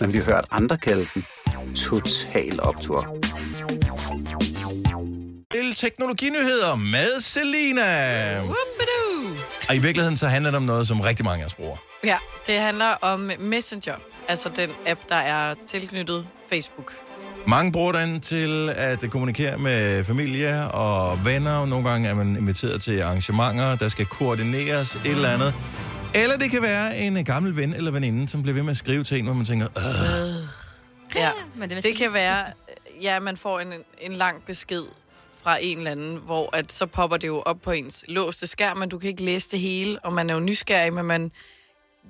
[0.00, 1.24] men vi har hørt andre kalde den
[1.74, 3.16] Total Optor.
[5.52, 8.40] til teknologinyheder med Selina.
[9.68, 11.76] Og i virkeligheden så handler det om noget, som rigtig mange af os bruger.
[12.04, 13.94] Ja, det handler om Messenger,
[14.28, 16.92] altså den app, der er tilknyttet Facebook.
[17.46, 21.56] Mange bruger den til at kommunikere med familie og venner.
[21.56, 25.54] og Nogle gange er man inviteret til arrangementer, der skal koordineres et eller andet.
[26.16, 29.04] Eller det kan være en gammel ven eller veninde, som bliver ved med at skrive
[29.04, 30.48] til en, hvor man tænker, Åh,
[31.14, 32.46] Ja, Men det, det kan være,
[33.02, 34.82] ja, man får en, en lang besked
[35.42, 38.76] fra en eller anden, hvor at så popper det jo op på ens låste skærm,
[38.76, 41.32] men du kan ikke læse det hele, og man er jo nysgerrig, men man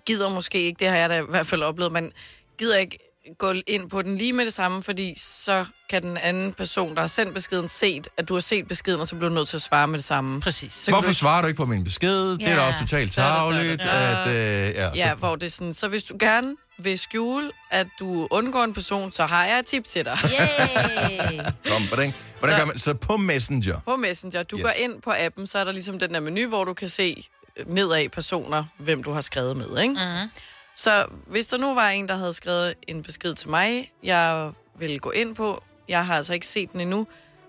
[0.06, 2.12] gider måske ikke, det har jeg da i hvert fald oplevet, man
[2.58, 2.98] gider ikke
[3.38, 7.00] gå ind på den lige med det samme, fordi så kan den anden person, der
[7.00, 9.56] har sendt beskeden, set, at du har set beskeden, og så bliver du nødt til
[9.56, 10.40] at svare med det samme.
[10.40, 10.72] Præcis.
[10.80, 12.30] Så Hvorfor du svarer du ikke på min besked?
[12.38, 12.66] Det er da Ja.
[12.66, 13.82] også totalt tavligt.
[13.82, 17.50] At, øh, ja, Ja, så- hvor det er sådan, så hvis du gerne vil skjule,
[17.70, 20.18] at du undgår en person, så har jeg et tip til dig.
[20.24, 21.40] Yay!
[21.72, 22.78] Kom, hvordan, hvordan Så- gør man?
[22.78, 23.80] Så på Messenger.
[23.86, 24.42] På Messenger.
[24.42, 24.62] Du Yes.
[24.62, 27.24] går ind på appen, så er der ligesom den der menu, hvor du kan se
[27.56, 29.94] øh, nedad personer, hvem du har skrevet med, ikke?
[29.94, 30.30] Mhm.
[30.76, 35.00] Så hvis der nu var en, der havde skrevet en besked til mig, jeg vil
[35.00, 37.06] gå ind på, jeg har altså ikke set den endnu,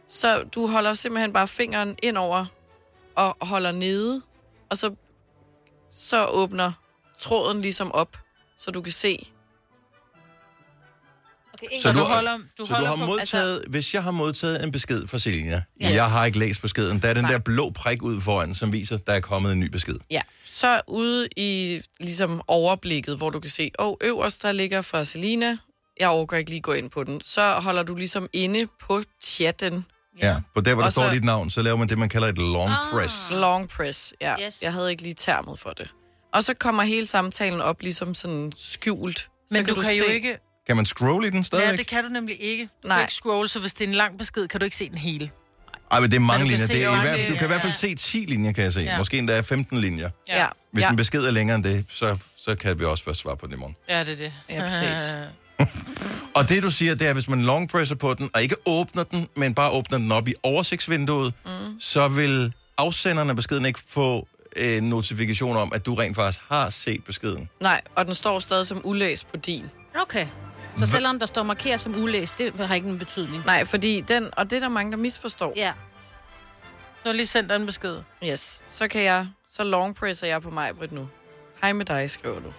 [0.08, 2.46] så du holder simpelthen bare fingeren ind over
[3.16, 4.22] og holder nede,
[4.70, 4.96] og så,
[5.92, 6.72] så åbner
[7.20, 8.18] tråden ligesom op,
[8.58, 9.32] så du kan se.
[11.64, 14.04] Okay, Så du, holder- du, du så holder du har på- modtaget, altså, hvis jeg
[14.04, 15.96] har modtaget en besked fra Selina, Yes.
[15.96, 18.98] jeg har ikke læst beskeden, der er den der blå prik ud foran, som viser,
[18.98, 19.96] der er kommet en ny besked.
[20.12, 24.82] Ja, så ude i ligesom overblikket, hvor du kan se, åh, oh, øverst der ligger
[24.82, 25.58] fra Selina,
[26.00, 29.86] jeg overgår ikke lige gå ind på den, så holder du ligesom inde på chatten.
[30.22, 32.10] Ja, på der, hvor der Og står så- dit navn, så laver man det, man
[32.10, 32.78] kalder et long Ah.
[32.92, 33.32] press.
[33.40, 34.36] Long press, ja.
[34.46, 34.62] Yes.
[34.62, 35.90] Jeg havde ikke lige termet for det.
[36.34, 39.20] Og så kommer hele samtalen op ligesom sådan skjult.
[39.20, 40.38] Så Men du, kan jo se- ikke...
[40.68, 41.78] Kan man scrolle i den Ja, stadigvæk?
[41.78, 42.64] det kan du nemlig ikke.
[42.64, 43.02] Du kan Nej.
[43.02, 45.32] ikke scrolle, så hvis det er en lang besked, kan du ikke se den hele.
[45.92, 46.68] Ej, men det er mange Men kan linjer.
[46.68, 47.78] Det er i hvert fald, du kan i hvert fald ja.
[47.78, 48.82] se 10 linjer, kan jeg se.
[48.82, 48.98] Ja.
[48.98, 50.10] Måske endda 15 linjer.
[50.28, 50.90] Ja, Hvis ja.
[50.90, 53.54] en besked er længere end det, så, så kan vi også først svare på det
[53.54, 53.76] i morgen.
[53.90, 54.34] Ja, det er det.
[54.50, 55.16] Ja, præcis.
[56.36, 59.04] Og det, du siger, det er, hvis man long presser på den, og ikke åbner
[59.04, 61.80] den, men bare åbner den op i oversigtsvinduet, mm.
[61.80, 66.70] så vil afsenderen af beskeden ikke få en notifikation om, at du rent faktisk har
[66.70, 67.50] set beskeden.
[67.62, 69.66] Nej, og den står stadig som ulæst på din.
[70.02, 70.28] Okay.
[70.78, 73.46] Så selvom der står markeret som ulæst, det har ikke en betydning.
[73.46, 75.54] Nej, fordi den, og det er der mange, der misforstår.
[75.56, 75.74] Ja.
[77.06, 77.98] Har lige sendt dig en besked.
[78.24, 81.10] Yes, så kan jeg, så long presser jeg på mig, Britt, nu.
[81.62, 82.54] Hej med dig, skriver du.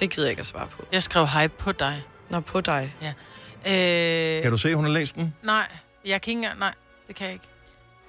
[0.00, 0.84] Det gider jeg ikke at svare på.
[0.92, 2.02] Jeg skrev hej på dig.
[2.28, 2.94] Nå, på dig.
[3.02, 3.12] Ja.
[4.36, 5.34] Øh, Kan du se, hun har læst den?
[5.42, 5.68] Nej,
[6.04, 6.58] jeg kan ikke engang...
[6.58, 6.74] Nej,
[7.08, 7.44] det kan jeg ikke.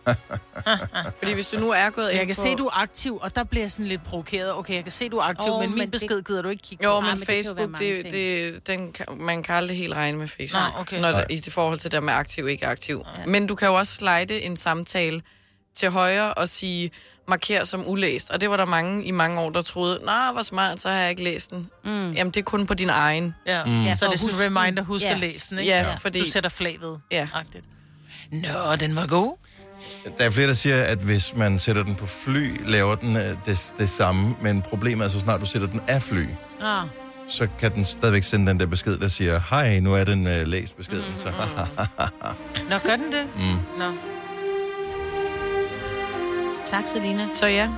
[1.20, 2.42] Fordi hvis du nu er gået Jeg kan på...
[2.42, 4.54] se, du er aktiv, og der bliver jeg sådan lidt provokeret.
[4.54, 6.50] Okay, jeg kan se, du er aktiv, oh, men men min det- besked gider du
[6.50, 7.02] ikke kigge Jo, på.
[7.02, 8.12] men, men det kan jo være Facebook, det, ting.
[8.14, 10.64] det, den, kan- man kan aldrig helt regne med Facebook.
[10.64, 11.02] Nej, okay.
[11.02, 11.22] Når Nej.
[11.24, 13.04] det, I det forhold til det med aktiv, ikke aktiv.
[13.18, 13.26] Ja.
[13.26, 15.22] Men du kan jo også slide en samtale
[15.76, 16.92] til højre og sige,
[17.28, 18.30] marker som ulæst.
[18.30, 20.96] Og det var der mange i mange år, der troede, nej, hvor smart, så har
[20.96, 21.70] jeg ikke læst den.
[21.86, 22.12] Mm.
[22.12, 23.36] Jamen, det er kun på din egen.
[23.46, 23.84] Ja, Mm.
[23.84, 25.12] Ja, så det er sådan en reminder, husk Yes.
[25.12, 25.72] at læse den, ikke?
[25.72, 25.96] Ja, Ja.
[25.96, 26.96] fordi- Du sætter flag ved.
[27.12, 27.28] Ja.
[27.34, 27.66] Agtigt.
[28.32, 29.38] Nå, den var god.
[30.18, 33.24] Der er flere, der siger, at hvis man sætter den på fly, laver den øh,
[33.46, 36.26] det, det samme, men problemet er, så snart du sætter den af fly,
[36.62, 36.88] Ah.
[37.28, 40.48] så kan den stadigvæk sende den der besked, der siger, hej, nu er den uh,
[40.48, 41.06] læst beskeden.
[41.10, 41.28] Mm, så,
[42.70, 43.26] Nå, gør den det?
[43.36, 43.80] mm.
[43.80, 43.92] Nå.
[46.66, 47.28] Tak, Selina.
[47.34, 47.70] Så ja,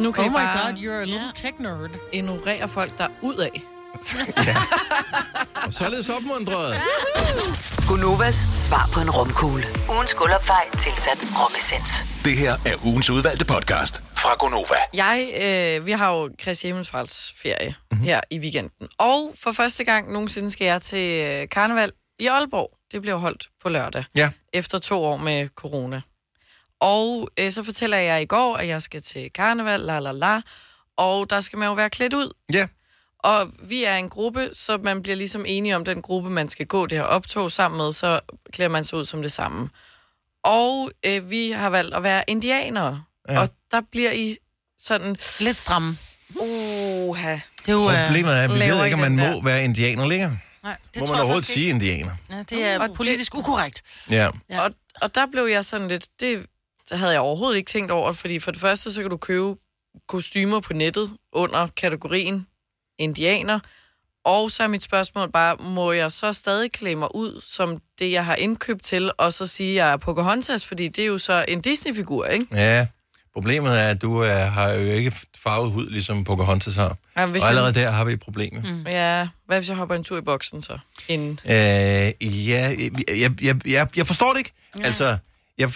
[0.00, 1.90] nu kan Oh I my bare god, you're a little tech nerd.
[2.12, 3.62] ignorere folk, der er ud af.
[5.66, 6.80] Og således opmuntret.
[7.88, 9.64] Gunovas svar på en romkugle.
[9.94, 12.06] Ugens guldopfej tilsat romessens.
[12.24, 14.74] Det her er ugens udvalgte podcast fra Gonova.
[14.94, 18.04] Jeg, øh, vi har jo Kristi Himmelsfalds ferie mm-hmm.
[18.04, 18.88] her i weekenden.
[18.98, 22.70] Og for første gang nogensinde skal jeg til øh, karneval i Aalborg.
[22.92, 24.04] Det bliver holdt på lørdag.
[24.14, 24.30] Ja.
[24.52, 26.00] Efter to år med corona.
[26.80, 30.40] Og øh, så fortæller jeg i går, at jeg skal til karneval, la la la.
[30.96, 32.32] Og der skal man jo være klædt ud.
[32.52, 32.66] Ja.
[33.22, 36.66] Og vi er en gruppe, så man bliver ligesom enige om den gruppe, man skal
[36.66, 38.20] gå det her optog sammen med, så
[38.52, 39.68] klæder man sig ud som det samme.
[40.44, 43.02] Og øh, vi har valgt at være indianere.
[43.28, 43.40] Ja.
[43.40, 44.36] Og der bliver I
[44.78, 45.16] sådan...
[45.40, 45.92] Lidt stramme.
[46.36, 47.32] Oha.
[47.32, 49.30] Det er jo, øh, Problemet er, at vi laver ved ikke, om man der?
[49.32, 50.38] må være indianer længere.
[50.62, 51.74] Nej, det Må man jeg overhovedet sige ikke.
[51.74, 52.12] indianer?
[52.30, 53.82] Ja, det er Og politisk ukorrekt.
[54.10, 54.28] Ja.
[54.50, 54.60] Ja.
[54.60, 54.70] Og,
[55.02, 56.06] og der blev jeg sådan lidt...
[56.20, 56.46] Det,
[56.90, 59.54] det havde jeg overhovedet ikke tænkt over, fordi for det første, så kan du købe
[60.08, 62.46] kostymer på nettet under kategorien
[63.00, 63.60] indianer.
[64.24, 68.12] Og så er mit spørgsmål bare, må jeg så stadig klæde mig ud som det,
[68.12, 71.18] jeg har indkøbt til, og så sige, at jeg er Pocahontas, fordi det er jo
[71.18, 72.46] så en Disney-figur, ikke?
[72.52, 72.86] Ja.
[73.34, 76.96] Problemet er, at du uh, har jo ikke farvet hud, ligesom Pocahontas har.
[77.16, 78.54] Ja, hvis Og allerede jeg, der har vi et problem.
[78.54, 78.86] Mm.
[78.86, 80.78] Ja, hvad hvis jeg hopper en tur i boksen så?
[81.08, 81.40] Inden.
[81.44, 81.52] Øh,
[82.48, 82.74] ja,
[83.08, 84.52] jeg, jeg, jeg, jeg forstår det ikke.
[84.78, 84.84] Ja.
[84.84, 85.16] Altså,
[85.58, 85.70] jeg,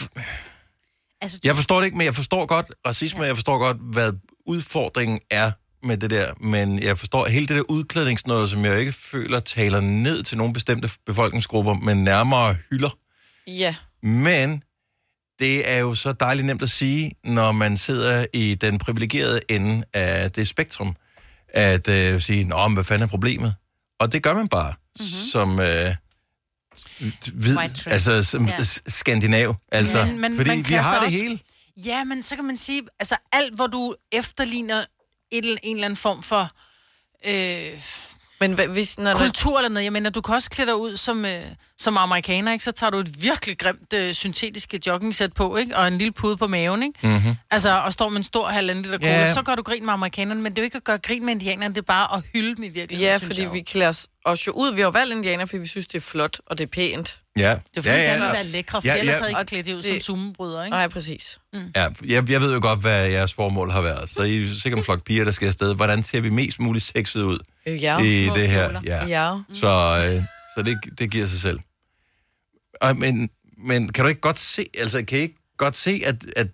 [1.20, 3.26] Altså, jeg forstår det ikke, men jeg forstår godt racisme, ja.
[3.26, 4.12] jeg forstår godt, hvad
[4.46, 5.50] udfordringen er
[5.84, 9.80] med det der, men jeg forstår hele det der udklædningsnøde, som jeg ikke føler taler
[9.80, 12.98] ned til nogle bestemte befolkningsgrupper, men nærmere hylder.
[13.46, 14.62] Ja, Men
[15.38, 19.84] det er jo så dejligt nemt at sige, når man sidder i den privilegerede ende
[19.92, 20.96] af det spektrum,
[21.48, 23.54] at øh, sige, Nå, men hvad fanden er problemet?
[24.00, 25.04] Og det gør man bare, mm-hmm.
[25.32, 25.94] som øh,
[27.32, 28.56] hvid, altså som Ja.
[28.86, 29.56] skandinav.
[29.72, 31.38] Altså, Men- men fordi vi har det også- hele.
[31.76, 34.84] Ja, men så kan man sige, altså alt, hvor du efterligner
[35.38, 36.50] et, en eller anden form for,
[37.26, 37.80] øh,
[38.40, 38.98] Men hvis...
[38.98, 39.84] Når, kultur eller noget.
[39.84, 41.42] Jeg mener, du kan også klæde dig ud som, øh,
[41.78, 42.64] som amerikaner, ikke?
[42.64, 45.76] Så tager du et virkelig grimt øh, syntetiske joggingsæt på, ikke?
[45.76, 46.98] Og en lille pude på maven, ikke?
[47.08, 47.34] Mm-hmm.
[47.50, 49.32] Altså, og står med en stor halvanden liter cola, Ja.
[49.34, 51.32] så gør du grin med amerikanerne, men det er jo ikke at gøre grin med
[51.32, 54.52] indianerne, det er bare at hylde dem i virkeligheden, Ja, fordi vi klæder os- jo
[54.52, 54.74] ud.
[54.74, 57.20] Vi har valgt indianer, fordi vi synes, det er flot, og det er pænt.
[57.38, 57.50] Ja.
[57.50, 58.18] Det er fordi, ja, ja, ja.
[58.18, 59.18] der er lækre, for Ja, ja, ellers ja.
[59.18, 60.74] havde ikke klædt det ud som summenbryder, ikke?
[60.76, 61.38] Nej, præcis.
[61.52, 61.60] Mm.
[61.76, 64.10] Ja, jeg, jeg ved jo godt, hvad jeres formål har været.
[64.10, 65.74] Så I er sikkert en flok piger, der skal afsted.
[65.74, 67.98] Hvordan ser vi mest muligt sexet ud Øh, ja.
[67.98, 68.68] i det her?
[68.70, 68.80] kjoler.
[68.86, 69.06] Ja.
[69.32, 69.38] Ja.
[69.52, 69.66] Så,
[70.16, 70.22] øh,
[70.56, 71.58] så det, det giver sig selv.
[72.80, 76.16] Og, men, men kan du ikke godt se, altså kan I ikke godt se, at,
[76.36, 76.46] at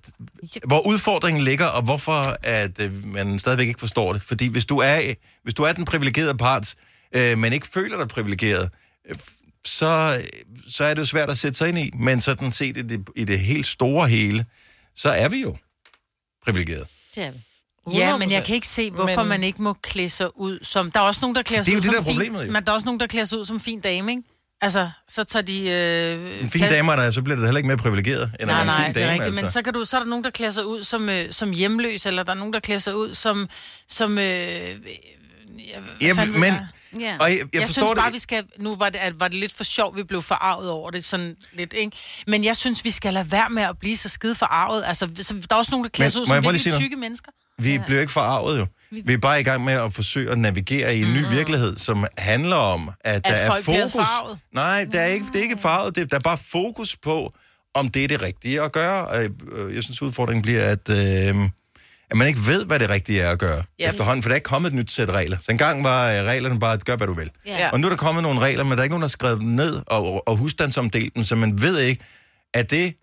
[0.67, 4.23] hvor udfordringen ligger, og hvorfor at øh, man stadigvæk ikke forstår det?
[4.23, 6.75] Fordi hvis du er, hvis du er den privilegerede part,
[7.15, 8.69] øh, men ikke føler dig privilegeret,
[9.09, 9.17] øh,
[9.65, 10.23] så,
[10.69, 11.91] så er det jo svært at sætte sig ind i.
[11.95, 14.45] Men sådan set i det, i det helt store hele,
[14.97, 15.57] så er vi jo
[16.45, 16.85] privilegerede.
[17.15, 17.39] Det er vi.
[17.95, 19.29] Ja, men jeg kan ikke se, hvorfor Men- men...
[19.29, 20.91] man ikke må klæde sig ud som...
[20.91, 22.15] Der er også nogen, der klæder Det er sig jo ud det, som der er
[22.25, 22.33] fin...
[22.33, 22.53] problemet.
[22.53, 24.23] Men der er også nogen, der klæder sig ud som fin dame, ikke?
[24.61, 25.69] Altså, så tager de...
[25.71, 28.67] Øh, En fin dame, der, så bliver det heller ikke mere privilegeret, end Nej, at
[28.67, 29.13] være nej, en fin det er dame.
[29.21, 29.35] rigtigt.
[29.35, 29.53] Men altså.
[29.53, 32.07] så, kan du, så er der nogen, der klæder sig ud som, øh, som hjemløs,
[32.07, 33.49] eller der er nogen, der klæder sig ud som...
[33.89, 34.69] som øh, ja,
[36.01, 36.55] Ja, men-
[37.01, 37.17] Ja.
[37.21, 38.45] og jeg- jeg jeg forstår synes det- bare, vi skal...
[38.59, 41.37] Nu var det, at, var det lidt for sjov, vi blev forarvet over det, sådan
[41.53, 41.97] lidt, ikke?
[42.27, 44.83] Men jeg synes, vi skal lade være med at blive så skide forarvet.
[44.87, 47.33] Altså, så, der er også nogen, der klæder sig ud som virkelig tykke mennesker.
[47.59, 47.83] Vi ja.
[47.87, 48.67] bliver ikke forarvet jo.
[49.05, 52.05] Vi er bare i gang med at forsøge at navigere i en ny virkelighed, som
[52.19, 54.07] handler om, at, At der er fokus...
[54.55, 55.97] Nej, der er ikke, det er ikke farvet.
[55.97, 57.33] Det, der er bare fokus på,
[57.75, 59.07] om det er det rigtige at gøre.
[59.07, 61.37] Og, øh, jeg synes, udfordringen bliver, at, øh,
[62.11, 63.89] at man ikke ved, hvad det rigtige er at gøre Ja.
[63.89, 65.37] efterhånden, for der er ikke kommet et nyt sæt regler.
[65.41, 67.31] Så engang var øh, reglerne bare, at gør, hvad du vil.
[67.47, 67.71] Ja.
[67.71, 69.39] Og nu er der kommet nogle regler, men der er ikke nogen, der har skrevet
[69.41, 72.03] dem ned og, og husstandsomdelt dem, så man ved ikke,
[72.55, 72.95] at det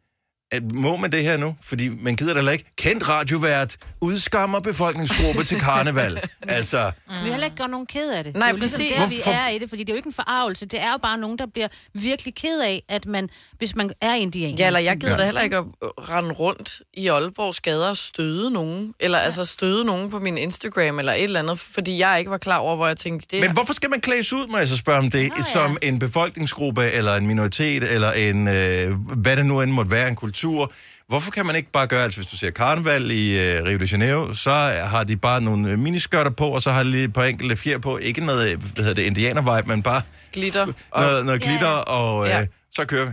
[0.52, 1.56] at må man det her nu?
[1.62, 2.66] Fordi man gider da heller ikke.
[2.78, 6.20] Kendt radiovært udskammer befolkningsgruppe til karneval.
[6.48, 7.14] altså, Mm.
[7.14, 8.36] Vi har heller ikke gjort nogen ked af det.
[8.36, 8.90] Nej, det er jo ligesom præcis.
[8.92, 10.66] der, Hvorfor- vi er i det, fordi det er jo ikke en forarvelse.
[10.66, 14.14] Det er jo bare nogen, der bliver virkelig ked af, at man, hvis man er
[14.14, 14.56] indianer.
[14.60, 15.20] Ja, eller jeg gider Ja.
[15.20, 15.64] da heller ikke at
[16.10, 18.94] rende rundt i Aalborgs gader og støde nogen.
[19.00, 19.24] Eller ja.
[19.24, 22.58] altså støde nogen på min Instagram eller et eller andet, fordi jeg ikke var klar
[22.58, 25.00] over, hvor jeg tænkte, det men hvorfor skal man klædes ud, må jeg så spørge
[25.00, 25.42] om det, ja.
[25.54, 30.10] som en befolkningsgruppe, eller en minoritet, eller en, øh, hvad det nu end måtte være,
[30.10, 30.37] en kultur?
[31.08, 33.86] Hvorfor kan man ikke bare gøre, altså hvis du ser karneval i øh, Rio de
[33.86, 34.52] Janeiro, så
[34.86, 37.56] har de bare nogle øh, miniskørter på, og så har de lige et par enkelte
[37.56, 37.98] fjer på.
[37.98, 40.02] Ikke noget, øh, hvad hedder det, indianer-vibe, men bare
[40.34, 40.66] glitter.
[40.98, 41.50] noget, noget ja.
[41.50, 42.46] glitter, og øh, Ja.
[42.72, 43.12] så kører vi.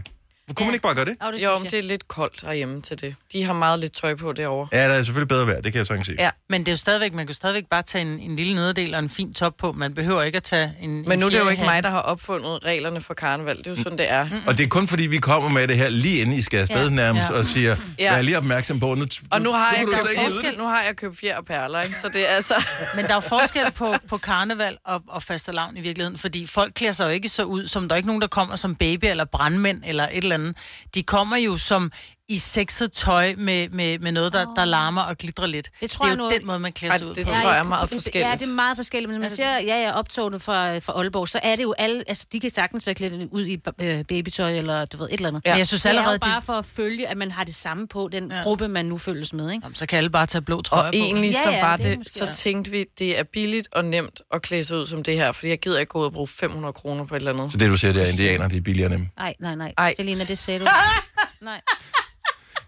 [0.57, 1.17] Kunne man ikke bare gøre det?
[1.21, 1.71] Oh, det Jo, men jeg.
[1.71, 3.15] det er lidt koldt herhjemme til det.
[3.33, 4.69] De har meget lidt tøj på derovre.
[4.73, 6.17] Ja, der er selvfølgelig bedre vejr, det kan jeg sagtens sige.
[6.23, 6.31] Ja.
[6.51, 8.99] Men det er jo stadigvæk, man kan stadigvæk bare tage en, en lille nederdel og
[9.01, 9.73] en fin top på.
[9.73, 11.77] Man behøver ikke at tage en Men nu er det jo en ikke fjerhat.
[11.77, 13.57] mig, der har opfundet reglerne for karneval.
[13.59, 14.29] Det er jo sådan, det er.
[14.47, 16.77] Og det er kun fordi, vi kommer med det her lige inden I skal afsted
[16.77, 16.83] ja.
[16.85, 16.91] Ja.
[16.91, 17.35] nærmest, Ja.
[17.35, 18.15] og siger, Ja.
[18.15, 20.83] vær lige opmærksom på, nu, Og nu har, jeg slet ikke nyde forskel, nu har
[20.83, 21.99] jeg købt fjer og perler, ikke?
[21.99, 22.55] Så det er altså...
[22.97, 26.93] Men der er forskel på, på karneval og, og fastelavn i virkeligheden, fordi folk klæder
[26.93, 29.25] sig jo ikke så ud, som der er ikke nogen, der kommer som baby eller
[29.25, 30.57] brandmænd eller et eller eller andet.
[30.95, 31.91] De kommer jo som
[32.29, 35.71] i sexet tøj med, med, med noget, der, der larmer og glitrer lidt.
[35.81, 37.33] Det tror det er jeg jo nu- den måde, man klæder sig ud det på.
[37.33, 38.41] tror jeg er meget Ja, forskelligt.
[38.41, 41.41] det er meget forskelligt, men når man ser, ja, ja, optogene fra, fra Aalborg, så
[41.43, 44.85] er det jo alle, altså de kan sagtens være klædt ud i øh, babytøj, eller
[44.85, 45.43] du ved, et eller andet.
[45.47, 45.53] Ja.
[45.53, 47.55] Men jeg synes det er allerede, jo bare for at følge, at man har det
[47.55, 48.43] samme på, den ja.
[48.43, 49.65] gruppe, man nu følges med, ikke?
[49.65, 50.97] Jamen, så kan alle bare tage blå trøjer Og på.
[50.97, 54.21] egentlig Ja, så ja, var det det, så tænkte vi, det er billigt og nemt
[54.35, 56.29] at klæde sig ud som det her, fordi jeg gider ikke gå ud og bruge
[56.29, 57.53] 500 kroner på et eller andet.
[57.53, 59.09] Så det, du siger, det er indianer, de er billigere nemme.
[59.17, 59.73] Nej, nej, nej.
[59.79, 59.95] Ej.
[59.97, 60.65] Selina, det sagde du.
[61.41, 61.61] nej.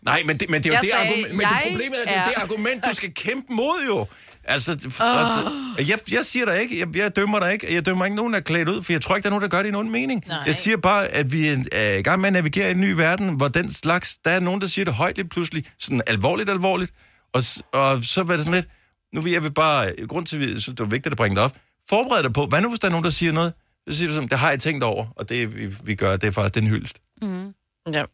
[0.07, 2.05] Nej, men det, men det er jo Jeg det sagde, argument, men det problemet er,
[2.05, 4.07] det er det argument, du skal kæmpe mod jo.
[4.45, 5.89] Altså, oh.
[5.91, 8.39] jeg, jeg siger dig ikke, jeg, jeg dømmer dig ikke, jeg dømmer ikke nogen, der
[8.39, 9.91] er klædt ud, for jeg tror ikke, der er nogen, der gør det i nogen
[9.91, 10.25] mening.
[10.27, 10.43] Nej.
[10.47, 13.37] Jeg siger bare, at vi er i gang med at navigere i en ny verden,
[13.37, 16.93] hvor den slags, der er nogen, der siger det højt lidt pludselig, sådan alvorligt, alvorligt,
[17.33, 17.43] og,
[17.73, 18.69] og så var det sådan lidt,
[19.15, 21.57] nu vil jeg vil bare, grund til, at det var vigtigt at bringe det op,
[21.89, 23.53] forbered dig på, hvad nu hvis der er nogen, der siger noget,
[23.89, 26.27] så siger du sådan, det har jeg tænkt over, og det vi, vi gør, det
[26.27, 26.99] er faktisk den hyldest.
[27.23, 27.55] Mm.
[27.93, 28.05] Ja,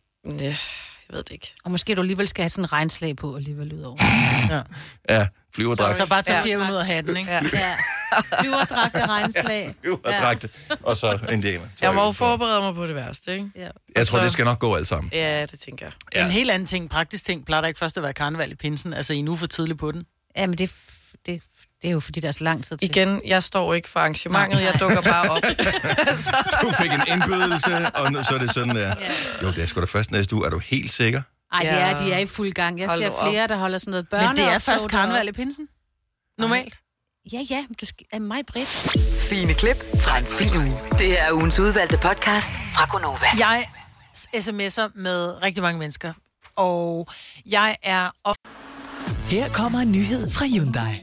[0.40, 0.56] ja,
[1.12, 1.54] jeg ved det ikke.
[1.64, 3.98] Og måske du alligevel skal have sådan en regnslag på alligevel ud over.
[4.50, 4.62] Ja.
[5.08, 5.96] Ja, flyverdragt.
[6.02, 6.44] Så bare tage Ja.
[6.44, 7.30] 400 ud af hatten, ikke?
[7.30, 7.40] Ja.
[7.52, 8.40] ja.
[8.40, 9.74] Flyverdragt og regnslag.
[9.82, 10.46] Flyverdragt,
[10.82, 11.64] og så indianer.
[11.80, 13.50] Jeg må jo forberede mig på det værste, ikke?
[13.56, 13.68] Ja.
[13.96, 15.10] Jeg tror, så- det skal nok gå alt sammen.
[15.12, 15.92] Ja, det tænker jeg.
[16.14, 16.24] Ja.
[16.24, 18.94] En helt anden ting, praktisk ting, plejer der ikke først at være karneval i pinsen.
[18.94, 20.02] Altså, I er nu for tidligt på den.
[20.36, 20.72] Ja, men det,
[21.26, 21.42] det,
[21.82, 22.90] det er jo fordi, der er så lang tid til.
[22.90, 25.42] Igen, jeg står ikke for arrangementet, jeg dukker bare op.
[26.62, 28.94] Du fik en indbydelse, og nu, så er det sådan der.
[29.42, 30.46] Jo, det er sgu da først næste uge.
[30.46, 31.22] Er du helt sikker?
[31.52, 31.74] Ej, det Ja.
[31.90, 32.80] er, de er i fuld gang.
[32.80, 33.28] Jeg Hold ser nu op.
[33.28, 34.36] flere, der holder sådan noget Men børne.
[34.36, 35.68] det er først karneval i pinsen.
[36.38, 36.74] Normalt.
[37.32, 38.68] Ja, ja, men du skal, er mig, Britt.
[39.30, 40.78] Fine klip fra en fin uge.
[40.98, 43.26] Det her er ugens udvalgte podcast fra Gonova.
[43.38, 43.64] Jeg
[44.38, 46.12] sms'er med rigtig mange mennesker,
[46.56, 47.08] og
[47.46, 48.10] jeg er...
[48.28, 51.02] Of- Her kommer en nyhed fra Hyundai.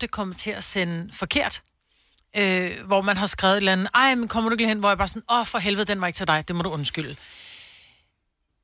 [0.00, 1.62] Det kommer til at sende forkert.
[2.36, 4.88] Øh, hvor man har skrevet et eller andet, ej, men kommer du ikke hen, hvor
[4.88, 7.16] jeg bare sådan, åh, for helvede, den var ikke til dig, det må du undskylde.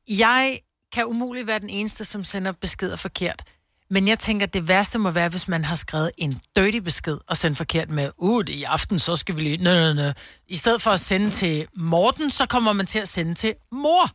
[0.08, 0.58] Jeg
[0.92, 3.42] kan umuligt være den eneste, som sender beskeder forkert.
[3.90, 7.36] Men jeg tænker, det værste må være, hvis man har skrevet en dirty besked og
[7.36, 9.56] sendt forkert med, uh, det i aften, så skal vi lige...
[9.56, 10.12] Nø, nø, nø.
[10.48, 14.10] I stedet for at sende til Morten, så kommer man til at sende til mor.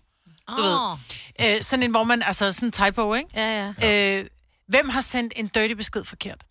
[0.57, 0.97] Du Åh.
[1.39, 1.55] ved.
[1.55, 3.29] Øh, sådan en, hvor man, altså sådan en typo, ikke?
[3.35, 4.19] Ja, ja.
[4.19, 4.25] Øh,
[4.67, 6.41] hvem har sendt en dirty besked forkert?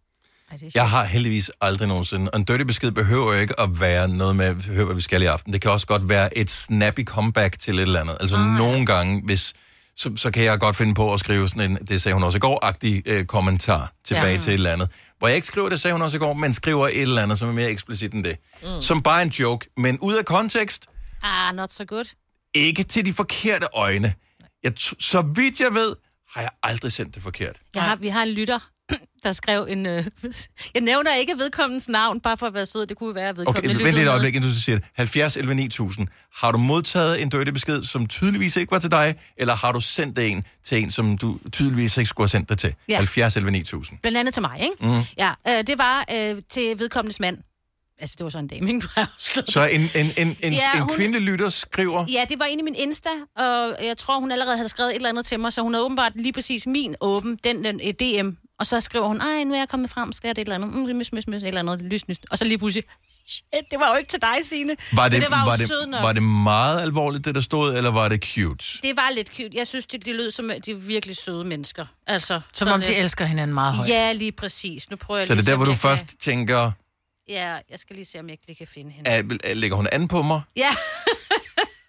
[0.74, 2.30] Jeg har heldigvis aldrig nogensinde.
[2.30, 5.22] Og en dirty besked behøver jo ikke at være noget med, hør hvad vi skal
[5.22, 5.52] i aften.
[5.52, 8.16] Det kan også godt være et snappy comeback til et eller andet.
[8.20, 9.52] Altså ah, nogle gange, hvis,
[9.96, 12.36] så, så kan jeg godt finde på at skrive sådan en, det sagde hun også
[12.36, 14.32] i går-agtig øh, kommentar tilbage Ja.
[14.32, 14.38] ja.
[14.40, 14.88] til et eller andet.
[15.18, 17.38] Hvor jeg ikke skriver, det sagde hun også i går, men skriver et eller andet,
[17.38, 18.36] som er mere eksplicit end det.
[18.62, 18.82] Mm.
[18.82, 20.86] Som bare en joke, men ud af kontekst,
[21.22, 22.04] Ah, not so good.
[22.54, 24.14] ikke til de forkerte øjne.
[24.64, 25.96] Jeg, så vidt jeg ved,
[26.34, 27.56] har jeg aldrig sendt det forkert.
[27.74, 28.58] Jeg har, vi har en lytter,
[29.22, 29.86] der skrev en...
[29.86, 30.04] Øh,
[30.74, 32.86] jeg nævner ikke vedkommens navn, bare for at være sød.
[32.86, 34.88] Det kunne være, at vedkommende Okay, vent lidt et øjeblik, inden du siger det.
[34.94, 36.08] 70 11 9000.
[36.34, 39.80] Har du modtaget en dirty besked, som tydeligvis ikke var til dig, eller har du
[39.80, 42.74] sendt en til en, som du tydeligvis ikke skulle have sendt det til?
[42.88, 42.96] Ja.
[42.96, 43.98] 70 11 9000.
[43.98, 44.74] Blandt andet til mig, ikke?
[44.80, 45.02] Mhm.
[45.18, 47.38] Ja, øh, det var øh, til vedkommendes mand.
[48.00, 48.80] Altså, det var sådan en dame, ikke?
[48.86, 49.50] Du har afsløret.
[49.50, 52.64] Så en, en, en, en, Ja, en kvindelig lytter skriver, Ja, det var inde i
[52.64, 55.62] min Insta, og jeg tror, hun allerede havde skrevet et eller andet til mig, så
[55.62, 58.28] hun havde åbenbart lige præcis min åben, den, den eh, DM,
[58.58, 60.54] og så skriver hun, ej, nu er jeg kommet frem, skal jeg det et eller
[60.66, 62.16] andet, mm, mys, mys, mys, et eller andet, lys, lys.
[62.30, 62.84] Og så lige pludselig,
[63.28, 64.76] shit, det var jo ikke til dig, Signe.
[64.92, 66.02] var det, Men det var, jo var, sød det, nok.
[66.02, 68.64] var det meget alvorligt, det der stod, eller var det cute?
[68.82, 69.50] Det var lidt cute.
[69.54, 71.86] Jeg synes, det, det lød som, at de er virkelig søde mennesker.
[72.06, 73.88] Altså, Som om de lidt- elsker hinanden meget højt.
[73.88, 74.90] Ja, lige præcis.
[74.90, 76.72] Nu prøver jeg Så det er lige der, hvor du først tænker, Kan...
[77.36, 79.10] Ja, jeg skal lige se, om jeg ikke lige kan finde hende.
[79.44, 80.40] at, lægger hun an på mig?
[80.56, 80.70] Ja.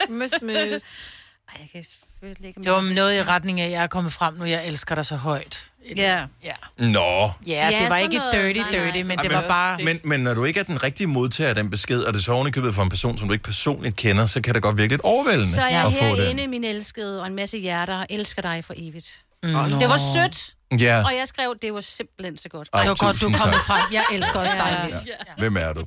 [0.09, 1.13] møs, møs.
[1.49, 1.83] Ej, jeg kan
[2.23, 2.61] ikke...
[2.63, 5.05] Det var noget i retning af, at jeg er kommet frem nu, jeg elsker dig
[5.05, 5.71] så højt.
[5.97, 6.25] Ja.
[6.43, 7.31] Ja, Nå.
[7.47, 8.33] ja, det var sådan ikke noget.
[8.33, 9.15] dirty, Nej, dirty, nej.
[9.15, 9.77] men det var bare...
[9.83, 12.23] Men, men når du ikke er den rigtige modtager af den besked, og det er
[12.23, 14.93] så ovenikøbet for en person, som du ikke personligt kender, så kan det godt virke
[14.93, 18.07] lidt overvældende Så er jeg at få herinde, min elskede, og en masse hjerter, og
[18.09, 19.23] elsker dig for evigt.
[19.43, 19.49] Mm.
[19.79, 20.55] Det var sødt.
[20.81, 21.03] Ja.
[21.05, 22.69] Og jeg skrev, det var simpelthen så godt.
[22.73, 23.65] Ej, det var godt, du er tusind kommet tak.
[23.65, 23.93] frem.
[23.93, 25.07] Jeg elsker også dig lidt.
[25.07, 25.33] Ja.
[25.37, 25.85] Hvem er du?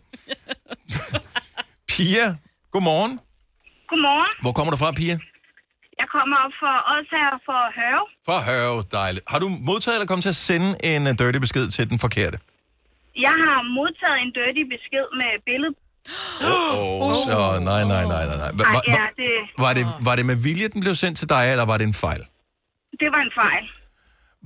[1.92, 2.36] Pia,
[2.70, 3.20] godmorgen.
[3.88, 4.32] Godmorgen.
[4.42, 5.18] Hvor kommer du fra, Pia?
[6.02, 8.04] Jeg kommer op for Odsherre for Hørve.
[8.28, 9.24] Fra Hørve, dejligt.
[9.32, 12.36] Har du modtaget eller kommet til at sende en uh, dirty besked til den forkerte?
[13.26, 15.74] Jeg har modtaget en dirty besked med billede.
[16.50, 17.38] Åh, oh, så
[17.70, 18.36] nej, nej, nej, nej.
[18.42, 18.50] nej.
[18.58, 19.30] Hva- Ej, ja, det,
[19.64, 21.94] Var det, var det med vilje, den blev sendt til dig, eller var det en
[22.06, 22.22] fejl?
[23.00, 23.64] det var en fejl.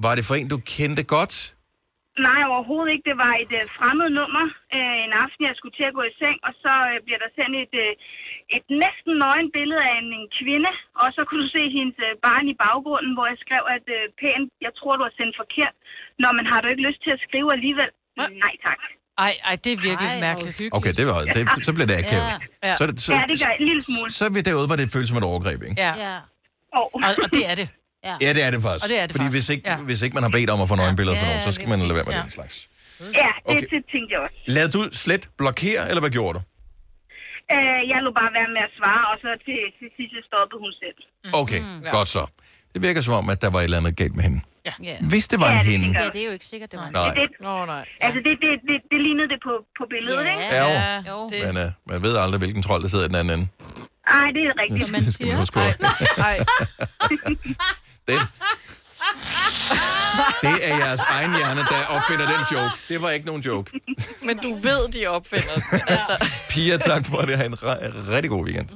[0.05, 1.55] Var det for en, du kendte godt?
[2.29, 3.07] Nej, overhovedet ikke.
[3.11, 4.45] Det var et uh, fremmed nummer
[4.77, 7.31] uh, en aften, jeg skulle til at gå i seng, og så uh, bliver der
[7.39, 7.93] sendt et, uh,
[8.57, 12.13] et næsten nøgen billede af en, en kvinde, og så kunne du se hendes uh,
[12.27, 15.75] barn i baggrunden, hvor jeg skrev, at uh, pænt, jeg tror, du har sendt forkert.
[16.23, 17.91] Nå, men har du ikke lyst til at skrive alligevel?
[18.45, 18.81] Nej, tak.
[19.27, 20.57] Ej, ej, det er virkelig Ej, mærkeligt.
[20.79, 22.29] Okay, det var, det, så blev det akavet.
[22.69, 22.77] Ja.
[22.79, 24.11] Så, er det, så, Ja, det gør en lille smule.
[24.19, 25.75] så er vi derude, hvor det føles som et overgreb, ikke?
[25.87, 25.93] Ja.
[26.07, 26.17] ja.
[26.79, 26.87] Oh.
[27.07, 27.69] Og, og det er det.
[28.05, 28.15] Ja.
[28.25, 28.85] Ja, det er det faktisk.
[28.85, 29.49] Og det er det Fordi faktisk.
[29.49, 29.77] hvis ikke, Ja.
[29.77, 31.79] hvis ikke man har bedt om at få nøgenbilleder for Ja, nogen, så skal man
[31.79, 32.23] lade være med ja.
[32.23, 32.55] den slags.
[33.01, 33.67] Ja, det, Okay.
[33.75, 34.37] det tænkte jeg også.
[34.57, 36.43] Lad du slet blokere, eller hvad gjorde du?
[37.55, 40.73] Uh, jeg lå bare være med at svare, og så til, til sidst stoppede hun
[40.83, 40.99] selv.
[41.43, 41.61] Okay,
[41.97, 42.23] godt så.
[42.75, 44.41] Det virker som om, at der var et eller andet galt med hende.
[44.89, 44.97] Ja.
[45.13, 45.87] Hvis det var en hende.
[46.01, 47.15] Ja, det er jo ikke sikkert, det var en Nej.
[47.15, 47.85] Det, Nå, nej.
[48.07, 50.31] Altså, det, det, det, det lignede det på, på billedet, Ja.
[50.33, 50.55] ikke?
[50.55, 51.19] Ja, jo.
[51.47, 53.47] Men uh, man ved aldrig, hvilken trold, der sidder i den anden ende.
[54.19, 55.07] Ej, det er rigtigt.
[55.07, 55.61] Det skal man huske på.
[56.29, 56.37] Ej.
[58.09, 58.21] Den.
[60.47, 62.73] Det er jeres egen hjerne, der opfinder den joke.
[62.89, 63.81] Det var ikke nogen joke.
[64.23, 65.81] Men du ved, de opfinder den.
[65.95, 66.15] Altså,
[66.51, 67.37] Pia, tak for det.
[67.39, 68.69] Ha' en re- rigtig god weekend.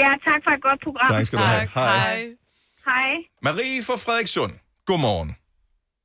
[0.00, 1.12] Ja, tak for et godt program.
[1.12, 1.68] Tak skal du have.
[1.74, 1.96] Hej.
[1.98, 2.26] hej.
[2.86, 3.10] Hej.
[3.42, 4.52] Marie fra Frederikssund.
[4.86, 5.36] Godmorgen.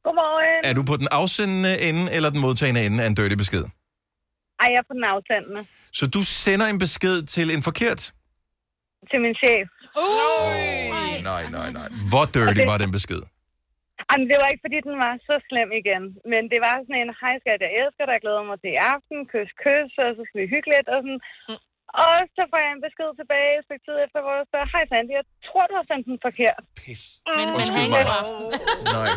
[0.03, 0.61] Godmorgen.
[0.63, 3.63] Er du på den afsendende ende eller den modtagende ende af en dirty besked?
[4.59, 5.61] Ej, jeg er på den afsendende.
[5.93, 8.01] Så du sender en besked til en forkert?
[9.11, 9.67] Til min chef.
[11.29, 11.87] Nej, nej, nej.
[12.11, 13.21] Hvor dirty var den besked?
[14.07, 16.03] Jamen, det var ikke, fordi den var så slem igen.
[16.31, 18.79] Men det var sådan en, hej skat, jeg elsker dig, jeg glæder mig til i
[18.93, 21.21] aften, kys, kys, og så skal vi hygge lidt, og sådan.
[22.05, 24.83] Og så får jeg en besked tilbage, et stykke tid efter, hvor jeg spørger, hej
[24.89, 26.61] Sandy, jeg tror, du har sendt den forkert.
[26.79, 27.03] Pis.
[27.37, 27.87] Men, men han.
[28.97, 29.09] Nej.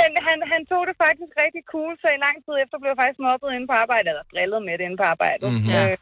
[0.00, 3.00] Men han, han tog det faktisk rigtig cool, så i lang tid efter blev jeg
[3.02, 5.46] faktisk mobbet inde på arbejde, eller drillet med det inde på arbejdet.
[5.48, 5.58] Mhm.
[5.58, 5.90] Mm-hmm.
[5.90, 5.94] Øh,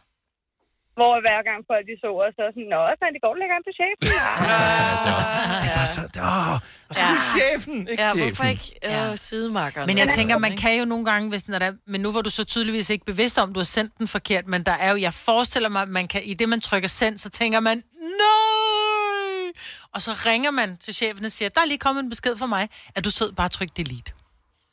[1.01, 3.75] hvor hver gang folk de så os, så sådan, Nå, Sandy, går du længere til
[3.81, 4.05] chefen?
[4.17, 5.57] Ja.
[5.63, 6.03] Det er bare så...
[6.31, 6.53] Åh,
[6.89, 8.23] og så er det chefen, ikke ja, chefen.
[8.23, 9.87] hvorfor ikke øh, sidemarkeren?
[9.91, 12.23] Men jeg tænker, man kan jo nogle gange, hvis den er der, men nu var
[12.27, 14.97] du så tydeligvis ikke bevidst om, du har sendt den forkert, men der er jo,
[14.97, 17.77] jeg forestiller mig, man kan, i det man trykker send, så tænker man,
[18.23, 19.63] nej!
[19.95, 22.47] Og så ringer man til chefen og siger, der er lige kommet en besked fra
[22.47, 24.13] mig, at du sød bare tryk delete.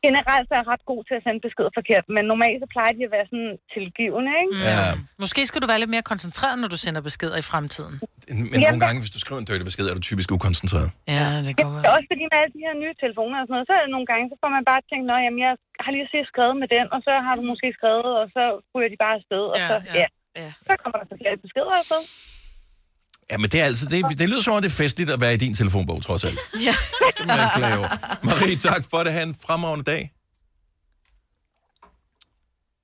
[0.05, 2.91] Generelt så er jeg ret god til at sende besked forkert, men normalt så plejer
[2.97, 4.53] de at være sådan tilgivende, ikke?
[4.69, 4.77] Ja,
[5.23, 7.93] Måske skal du være lidt mere koncentreret, når du sender beskeder i fremtiden.
[8.51, 10.89] men nogle gange, hvis du skriver en dirty besked, er du typisk ukoncentreret.
[11.15, 13.67] Ja, det går Ja, også fordi med alle de her nye telefoner og sådan noget,
[13.69, 15.53] så er det nogle gange, så får man bare tænkt, at jamen, jeg
[15.85, 18.43] har lige set skrevet med den, og så har du måske skrevet, og så
[18.73, 19.93] ryger de bare afsted, og Ja, så, ja.
[20.01, 20.07] ja.
[20.43, 20.49] Ja.
[20.67, 22.01] Så kommer der forkerte beskeder afsted.
[23.32, 25.34] Ja, men det er altså, det, det lyder som om, det er festligt at være
[25.34, 26.39] i din telefonbog, trods alt.
[26.65, 26.71] Ja.
[26.71, 27.89] Det skal man klage over.
[28.23, 29.13] Marie, tak for det.
[29.13, 30.11] Ha' en fremragende dag.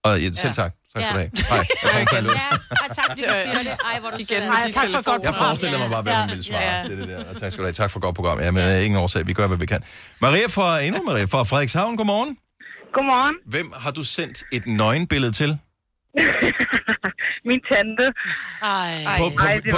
[0.03, 0.73] Og ja, selv tak.
[0.95, 1.31] Tak skal du have.
[1.49, 1.65] Hej.
[1.99, 2.25] Jeg kom.
[2.25, 2.49] Ja,
[2.89, 3.77] og tak fordi du siger det.
[3.93, 5.47] Ej, hvor du Igen Ej, tak for godt Jeg program.
[5.47, 6.27] forestiller mig bare, hvad hun Ja.
[6.27, 6.83] ville svare Ja.
[6.87, 7.25] til det der.
[7.29, 7.73] Og tak skal du have.
[7.73, 8.39] Tak for godt program.
[8.39, 9.27] Ja, men øh, ingen årsag.
[9.27, 9.83] Vi gør, hvad vi kan.
[10.19, 11.97] Maria fra, endnu Maria fra Frederikshavn.
[11.97, 12.37] Godmorgen.
[12.93, 13.35] Godmorgen.
[13.45, 15.49] Hvem har du sendt et nøgenbillede til?
[17.49, 18.05] Min tante.
[18.61, 19.17] Ej.
[19.17, 19.77] På, på, på,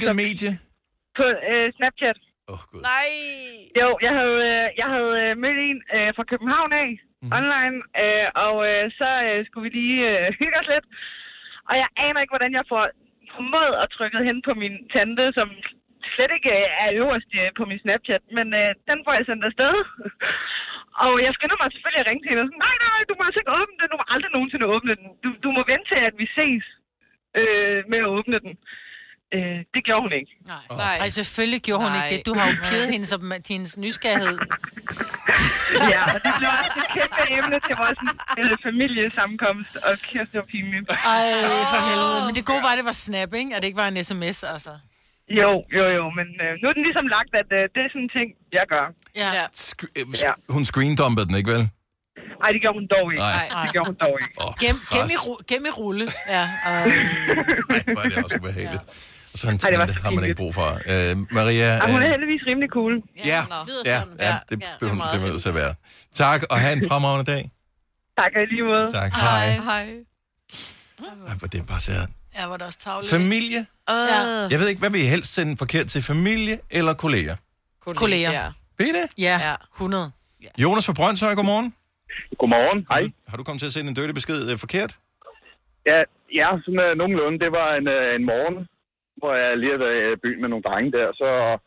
[0.00, 0.52] Hvilket medie?
[1.18, 2.18] På øh, Snapchat.
[2.52, 2.80] Åh, gud.
[2.90, 3.10] Nej.
[3.80, 6.90] Jo, jeg havde, øh, jeg havde øh, mødt en øh, fra København af,
[7.22, 7.30] mm.
[7.38, 10.86] online, øh, og øh, så øh, skulle vi lige øh, hygge os lidt.
[11.68, 12.84] Og jeg aner ikke, hvordan jeg får
[13.36, 15.48] formået at trykke hen på min tante, som
[16.14, 19.48] slet ikke øh, er øverst øh, på min Snapchat, men øh, den får jeg sendt
[19.48, 19.74] afsted.
[21.04, 23.14] og jeg skynder mig selvfølgelig at ringe til hende og sådan, nej, nej, nej, du
[23.16, 25.08] må altså ikke åbne den, du må aldrig nogensinde åbne den.
[25.24, 26.64] Du, du må vente til, at vi ses
[27.40, 28.52] øh, med at åbne den.
[29.36, 30.32] Øh, det gjorde hun ikke.
[30.46, 30.64] Nej.
[30.84, 30.96] Nej.
[31.02, 31.98] Ej, selvfølgelig gjorde hun Nej.
[32.06, 32.26] ikke det.
[32.26, 34.38] Du har jo pirret hende som til hendes nysgerrighed.
[35.94, 37.98] ja, og det blev også et kæmpe emne til vores
[38.40, 40.90] øh, familiesammenkomst, og kæft, det var pinligt.
[40.90, 41.24] Ej,
[41.72, 42.20] for helvede.
[42.26, 43.50] Men det gode var, at det var snap, ikke?
[43.56, 44.72] At det ikke var en sms, altså.
[45.40, 48.02] Jo, jo, jo, men øh, nu er den ligesom lagt, at øh, det er sådan
[48.08, 48.28] en ting,
[48.58, 48.86] jeg gør.
[49.22, 49.28] Ja.
[49.38, 49.44] Ja.
[49.66, 51.64] Sk- øh, sk- hun screendumpede den, ikke vel?
[52.44, 53.22] Ej, det gjorde hun dog ikke.
[53.22, 53.48] Nej.
[53.48, 53.62] Nej.
[53.64, 54.34] Det gjorde hun dog ikke.
[54.44, 55.16] Åh, Gem, gem, i,
[55.52, 56.06] gem i rulle.
[56.36, 56.72] Ja, og...
[56.72, 58.84] Ej, hvor er det også ubehageligt.
[58.88, 58.94] Og
[59.34, 60.68] så en Ej, det har man ikke brug for.
[60.92, 63.02] Øh, Maria, Ja, hun er øh, heldigvis rimelig cool.
[63.24, 63.42] ja,
[63.84, 65.74] ja, ja, det bliver hun det er nødt til at være.
[66.12, 67.50] Tak, og have en fremragende dag.
[68.18, 68.92] Tak og lige måde.
[68.92, 69.48] Tak, hej.
[69.50, 69.86] Hej.
[71.28, 71.92] Ej, hvor det er bare så...
[72.38, 73.12] Ja, var det også tavligt.
[73.12, 73.66] Familie?
[73.88, 74.20] Ja.
[74.50, 76.02] Jeg ved ikke, hvad vil I helst sende forkert til?
[76.02, 77.36] Familie eller kolleger?
[77.80, 78.52] Kolleger.
[78.78, 79.06] Ved I det?
[79.18, 80.10] Ja, 100.
[80.58, 81.74] Jonas fra Brøndshøj, godmorgen.
[82.38, 83.00] Godmorgen, hej.
[83.00, 84.92] Har du, har du kommet til at sende en dødelig besked øh, forkert?
[85.86, 85.98] Ja,
[86.40, 87.38] ja sådan uh, nogenlunde.
[87.44, 88.56] Det var en, uh, en morgen,
[89.20, 91.58] hvor jeg lige havde været i byen med nogle drenge der, så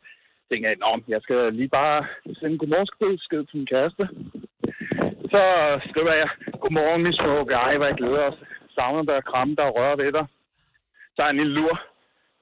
[0.50, 2.06] tænkte jeg, at jeg skal lige bare
[2.40, 4.04] sende en godmorgensked til min kæreste.
[5.34, 5.44] Så
[5.90, 6.30] skriver jeg,
[6.62, 8.40] godmorgen, min smukke, ej, hvor jeg glæder os.
[8.76, 10.26] Savner dig, kramme dig og røre ved dig.
[11.16, 11.76] Så er en lille lur.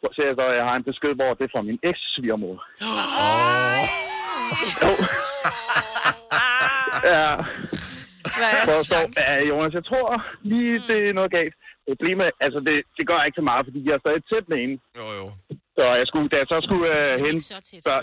[0.01, 2.55] Så ser jeg så, at jeg har en besked, hvor det er fra min eks-svigermor.
[4.83, 4.91] Jo.
[7.13, 7.27] ja.
[8.37, 8.51] Hvad
[9.27, 11.55] er Jonas, jeg tror lige, det er noget galt.
[11.91, 14.75] Problemet, altså det, det gør ikke så meget, fordi jeg er stadig tæt med hende.
[14.99, 15.25] Jo, jo.
[15.77, 17.35] Så jeg skulle, da jeg så skulle uh, hen...
[17.87, 17.93] Så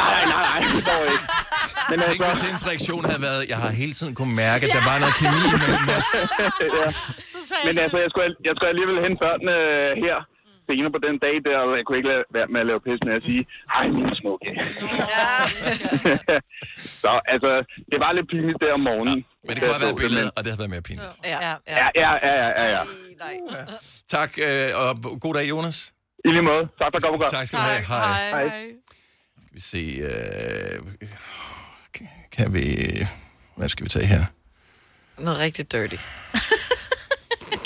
[0.00, 1.26] nej, nej, nej, nej, det går ikke.
[1.90, 4.84] Men Tænk, hvis hendes reaktion havde været, jeg har hele tiden kunne mærke, at der
[4.90, 6.08] var noget kemi mellem os.
[6.80, 6.88] ja.
[7.66, 10.16] Men altså, jeg skulle, jeg skulle alligevel hente børnene uh, her
[10.68, 13.00] senere på den dag der, og jeg kunne ikke lade være med at lave pis
[13.06, 13.42] med at sige,
[13.74, 14.48] hej, min smukke.
[17.02, 17.50] så altså,
[17.90, 19.18] det var lidt pinligt der om morgenen.
[19.46, 21.14] Men det kunne have været billedet, og det havde været mere pinligt.
[21.32, 22.66] Ja, Ja, ja, ja, ja, ja.
[22.76, 22.82] ja.
[24.16, 24.88] Tak, øh, og
[25.24, 25.78] god dag, Jonas.
[26.24, 26.64] I lige måde.
[26.80, 27.84] Tak for godt Tak skal du have.
[27.92, 28.28] Hej.
[28.30, 28.48] Hej.
[29.42, 30.76] Skal vi se, øh,
[32.32, 32.64] kan vi,
[33.56, 34.24] hvad skal vi tage her?
[35.18, 35.96] Noget rigtig dirty.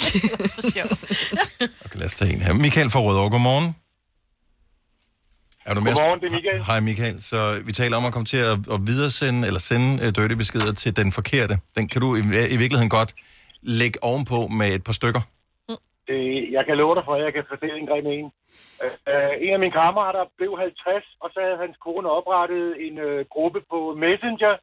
[1.85, 2.53] Okay, lad os tage en her.
[2.55, 3.77] Michael fra Rødovre, godmorgen.
[5.67, 5.95] Er du med?
[5.95, 6.65] Godmorgen, det er Michael.
[6.65, 7.23] Hej Michael.
[7.23, 10.73] Så vi taler om at komme til at, at videresende, eller sende uh, dirty beskeder
[10.73, 11.59] til den forkerte.
[11.77, 12.19] Den kan du i,
[12.55, 13.15] i virkeligheden godt
[13.63, 15.21] lægge ovenpå med et par stykker.
[16.11, 18.29] Øh, jeg kan love dig for, at jeg kan fortælle en grim en.
[18.83, 22.99] Øh, øh, en af mine kammerater blev 50, og så havde hans kone oprettet en
[22.99, 24.55] øh, gruppe på Messenger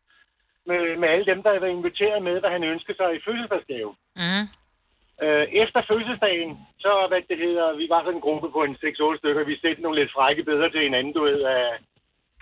[0.69, 3.91] med, med alle dem, der havde været inviteret med, hvad han ønskede sig i fødselsdagsgave.
[4.21, 4.45] Mm.
[5.23, 6.51] Øh, efter fødselsdagen,
[6.83, 9.81] så hvad det hedder, vi var sådan en gruppe på en 6-8 stykker, vi sendte
[9.81, 11.65] nogle lidt frække billeder til hinanden, du ved, af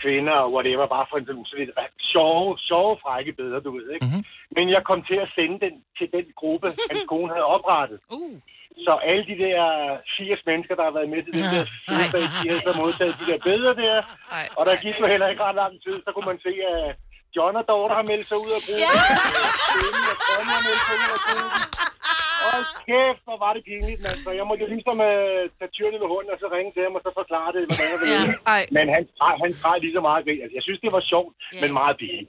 [0.04, 1.72] kvinder og whatever, bare for en sådan så lidt
[2.12, 4.06] sjove, sjove frække billeder, du ved, ikke?
[4.06, 4.24] Mm-hmm.
[4.56, 8.00] Men jeg kom til at sende den til den gruppe, hans kone havde oprettet.
[8.18, 8.36] Uh.
[8.86, 9.62] Så alle de der
[10.18, 13.26] 80 mennesker, der har været med til den der fødselsdag, de havde så modtaget de
[13.32, 13.96] der billeder der.
[14.58, 16.96] Og der gik jo heller ikke ret lang tid, så kunne man se, at
[17.36, 18.84] John og Dorte har meldt sig ud af gruppen.
[18.84, 20.12] Yeah.
[20.12, 21.50] og Tom har meldt sig ud af gruppen.
[22.52, 24.18] Hold kæft, hvor var det pinligt, mand.
[24.26, 26.94] Så jeg måtte jo ligesom uh, tage tyren i hånden og så ringe til ham
[26.98, 28.16] og så forklare det, hvordan jeg ville.
[28.52, 28.60] Ja.
[28.78, 30.40] Men han, græd- han græd lige så meget grin.
[30.44, 31.32] Altså, jeg synes, det var sjovt,
[31.62, 32.28] men meget pinligt.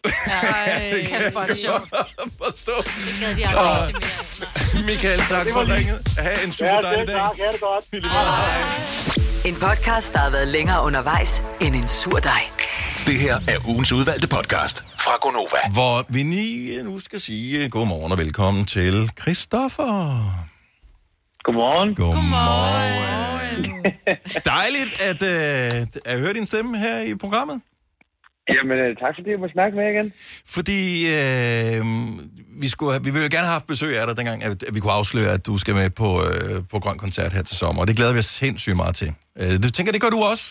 [0.95, 1.87] det kan jeg godt sjovt.
[2.45, 2.77] Forstå.
[3.07, 4.85] Det gad de aldrig mere.
[4.91, 5.99] Michael, tak for ringet.
[6.25, 7.17] Ha' en super Ja, dejlig dag.
[7.23, 7.35] tak.
[7.43, 7.85] Ha' det godt.
[9.49, 11.33] En podcast, der har været længere undervejs
[11.65, 12.43] end en sur dej.
[13.09, 14.77] Det her er ugens udvalgte podcast
[15.07, 15.61] fra Gonova.
[15.79, 19.93] Hvor vi lige nu skal sige godmorgen og velkommen til Christoffer.
[21.47, 21.91] Godmorgen.
[21.95, 23.71] Godmorgen.
[24.55, 27.57] Dejligt at, øh, at høre din stemme her i programmet.
[28.55, 30.13] Jamen, øh, tak fordi jeg må snakke med igen.
[30.57, 30.83] Fordi
[31.19, 31.81] øh,
[32.63, 34.81] vi, skulle have, vi ville gerne have haft besøg af dig dengang, at, at vi
[34.81, 37.81] kunne afsløre, at du skal med på, øh, på Grøn Koncert her til sommer.
[37.83, 39.11] Og det glæder vi os sindssygt meget til.
[39.41, 40.47] Øh, det tænker, det gør du også.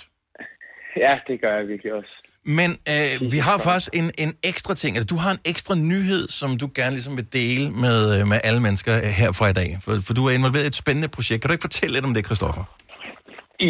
[1.06, 2.23] Ja, det gør jeg virkelig også.
[2.60, 4.92] Men øh, vi har faktisk en, en ekstra ting.
[4.96, 8.38] Altså, du har en ekstra nyhed, som du gerne ligesom vil dele med, øh, med
[8.48, 9.70] alle mennesker øh, her fra i dag.
[9.84, 11.40] For, for du er involveret i et spændende projekt.
[11.40, 12.64] Kan du ikke fortælle lidt om det, Christoffer?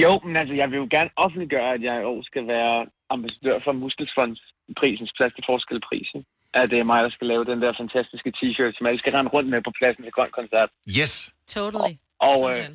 [0.03, 2.75] Jo, men altså, jeg vil jo gerne offentliggøre, at jeg i år skal være
[3.15, 6.19] ambassadør for Muskelsfondsprisens Plads til Forskelprisen.
[6.59, 9.31] At det er mig, der skal lave den der fantastiske t-shirt, som alle skal rende
[9.35, 10.69] rundt med på pladsen til Grøn Koncert.
[10.99, 11.13] Yes.
[11.55, 11.93] Totally.
[12.29, 12.65] Og øh,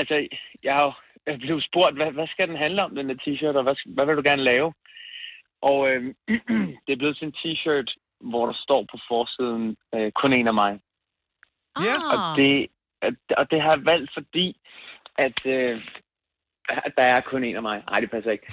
[0.00, 0.14] altså,
[0.66, 0.92] jeg har jo
[1.26, 4.04] jeg blev spurgt, hvad, hvad skal den handle om, den der t-shirt, og hvad, hvad
[4.06, 4.68] vil du gerne lave?
[5.62, 6.02] Og øh,
[6.84, 7.88] det er blevet til en t-shirt,
[8.30, 10.72] hvor der står på forsiden, øh, kun en af mig.
[11.86, 11.94] Ja.
[12.12, 12.52] Og det,
[13.06, 14.46] at- og det har jeg valgt, fordi
[15.26, 15.74] at, øh,
[16.86, 17.78] at der er kun en af mig.
[17.90, 18.46] Nej, det passer ikke.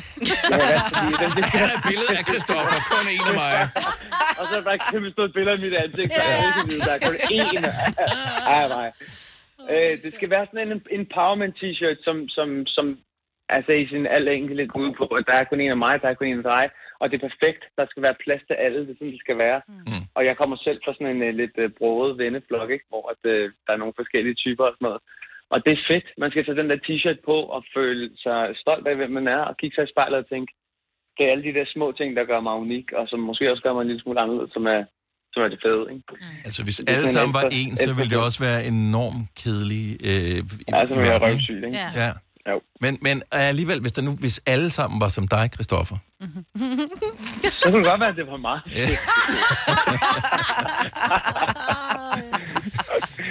[0.49, 3.25] Det har jeg valgt, fordi den, det Her er et billede af Christoffer, kun en
[3.31, 3.53] af mig.
[4.39, 6.09] og så er der bare et kæmpe stort billede af mit ansigt.
[6.17, 7.55] Så jeg kan vide, der er kun én
[8.57, 8.87] af mig.
[9.71, 12.85] Øh, det skal være sådan en empowerment t-shirt, som, som, som
[13.55, 15.93] altså i sin al enkelhed går ud på, at der er kun en af mig,
[16.01, 16.65] der er kun en af dig,
[17.01, 17.61] og det er perfekt.
[17.77, 19.59] Der skal være plads til alle, det er sådan, det skal være.
[19.67, 20.03] Mm.
[20.17, 22.85] Og jeg kommer selv fra sådan en uh, lidt uh, broget venneflok, ikke?
[22.91, 25.01] hvor at, uh, der er nogle forskellige typer og sådan noget.
[25.53, 26.07] Og det er fedt.
[26.23, 29.41] Man skal tage den der t-shirt på og føle sig stolt af, hvem man er,
[29.49, 30.51] og kigge sig i spejlet og tænke,
[31.15, 33.63] det er alle de der små ting, der gør mig unik, og som måske også
[33.65, 34.81] gør mig en lille smule anderledes, som er,
[35.33, 35.83] som er det fede.
[35.93, 36.03] Ikke?
[36.47, 39.91] Altså, hvis Det alle sammen var en, så ville det også være enormt kedeligt.
[40.09, 40.37] Øh,
[40.67, 41.77] i- Ja, så ville jeg røvsyg, ikke?
[42.03, 42.09] Ja.
[42.47, 42.61] Jo.
[42.81, 45.97] Men, men alligevel, hvis, der nu, hvis alle sammen var som dig, Christoffer.
[47.51, 48.59] Så kunne det godt være, at det var mig.
[48.75, 48.87] Ja.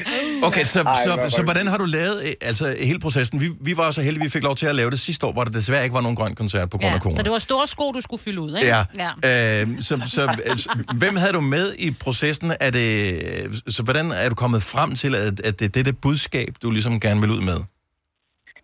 [0.43, 3.41] Okay, så, Ej, så, hvor så, hvordan har du lavet øh, altså, hele processen?
[3.41, 5.45] Vi, vi var så heldige, vi fik lov til at lave det sidste år, hvor
[5.45, 7.17] der desværre ikke var nogen grøn koncert på grund af corona.
[7.17, 8.69] så det var store sko, du skulle fylde ud, ikke?
[8.69, 8.85] Ja.
[9.25, 9.63] ja.
[9.63, 12.53] Øh, så, så, altså, hvem havde du med i processen?
[12.61, 15.99] Er det, så hvordan er du kommet frem til, at, at det er det, det
[15.99, 17.57] budskab, du ligesom gerne vil ud med?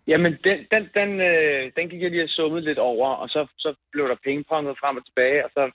[0.07, 3.47] Jamen, den, den, den, øh, den gik jeg lige og summet lidt over, og så,
[3.57, 5.71] så blev der pingponget frem og tilbage, og så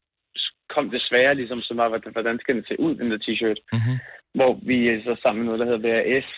[0.75, 3.61] kom det svære, ligesom, som var, hvordan- hvordan skal den se ud, den der t-shirt.
[3.73, 3.97] Mm-hmm.
[4.35, 6.29] Hvor vi så sammen med noget, der hedder VRS,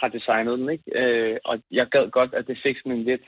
[0.00, 0.84] har designet den, ikke?
[1.00, 3.24] Øh, og jeg gad godt, at det fik sådan en lidt,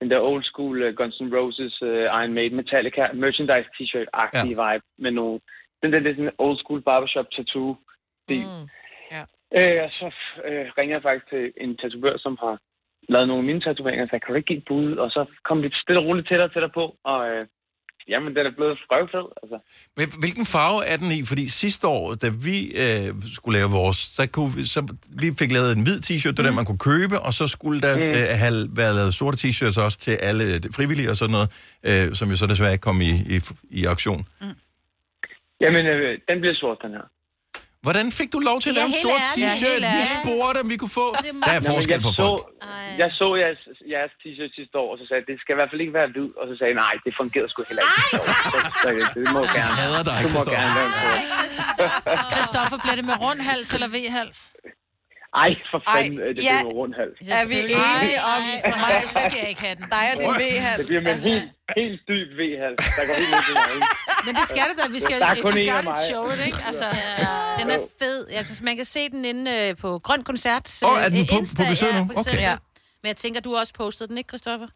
[0.00, 4.72] den der old school uh, Guns N' Roses, uh, Iron Maiden, Metallica, merchandise t-shirt-agtige ja.
[4.72, 5.40] vibe, med nogle,
[5.82, 7.76] den der lidt sådan old school barbershop tattoo.
[8.28, 8.66] Mm.
[9.14, 9.22] Ja.
[9.58, 10.06] Øh, og så
[10.48, 12.54] øh, ringer jeg faktisk til en tatovør, som har
[13.14, 14.90] lavet nogle af mine tatoveringer, og sagde, kan ikke give et bud?
[15.04, 17.42] Og så kom vi stille og roligt tættere og tættere på, og øh,
[18.12, 19.56] jamen, den er blevet frøvfed, altså.
[19.98, 21.20] Men Hvilken farve er den i?
[21.30, 23.06] Fordi sidste år, da vi øh,
[23.36, 24.80] skulle lave vores, så, kunne vi, så
[25.22, 26.48] vi fik lavet en hvid t-shirt, det mm.
[26.48, 28.16] der man kunne købe, og så skulle der mm.
[28.18, 31.48] øh, have været lavet sorte t-shirts også til alle øh, frivillige og sådan noget,
[31.88, 33.36] øh, som jo så desværre ikke kom i, i,
[33.80, 34.22] i aktion.
[35.64, 37.06] Jamen, øh, den bliver sort, den her.
[37.86, 39.82] Hvordan fik du lov til at lave en sort t-shirt?
[39.98, 41.06] vi spurgte, om vi kunne få...
[41.46, 42.42] Der er forskel jeg på så, folk.
[43.02, 43.60] Jeg så jeres,
[43.94, 46.08] jeres t-shirt sidste år, og så sagde jeg, det skal i hvert fald ikke være
[46.14, 46.28] hvid.
[46.40, 47.96] Og så sagde jeg, nej, det fungerede sgu heller ikke.
[48.14, 48.18] Så,
[48.82, 49.52] så, det må gerne.
[49.60, 50.80] Jeg hader dig, Du må Christoffer.
[52.34, 54.38] Christoffer, bliver det med rund hals eller V-hals?
[55.44, 56.56] Ej, for fanden, Ej, øh, det ja.
[56.60, 57.16] bliver rundt hals.
[57.40, 58.94] Er vi enige om, for mig
[59.28, 59.86] skal jeg ikke have den.
[59.96, 60.78] Dig og din V-hals.
[60.80, 61.48] Det bliver med en helt,
[61.80, 63.88] helt dyb V-hals, der går helt ned til mig.
[64.26, 64.84] Men det skal det da.
[64.98, 65.96] Vi skal Der er kun en af mig.
[66.10, 66.60] show it, ikke?
[66.70, 66.86] Altså,
[67.60, 68.18] Den er fed.
[68.36, 70.66] Jeg, kan- man kan se den inde øh, på Grøn Koncert.
[70.88, 72.02] Åh, er den på- publiceret nu?
[72.02, 72.40] Ja, for eksempel.
[72.40, 72.48] Okay.
[72.50, 72.54] ja.
[73.02, 74.68] Men jeg tænker, du har også postet den, ikke, Christoffer?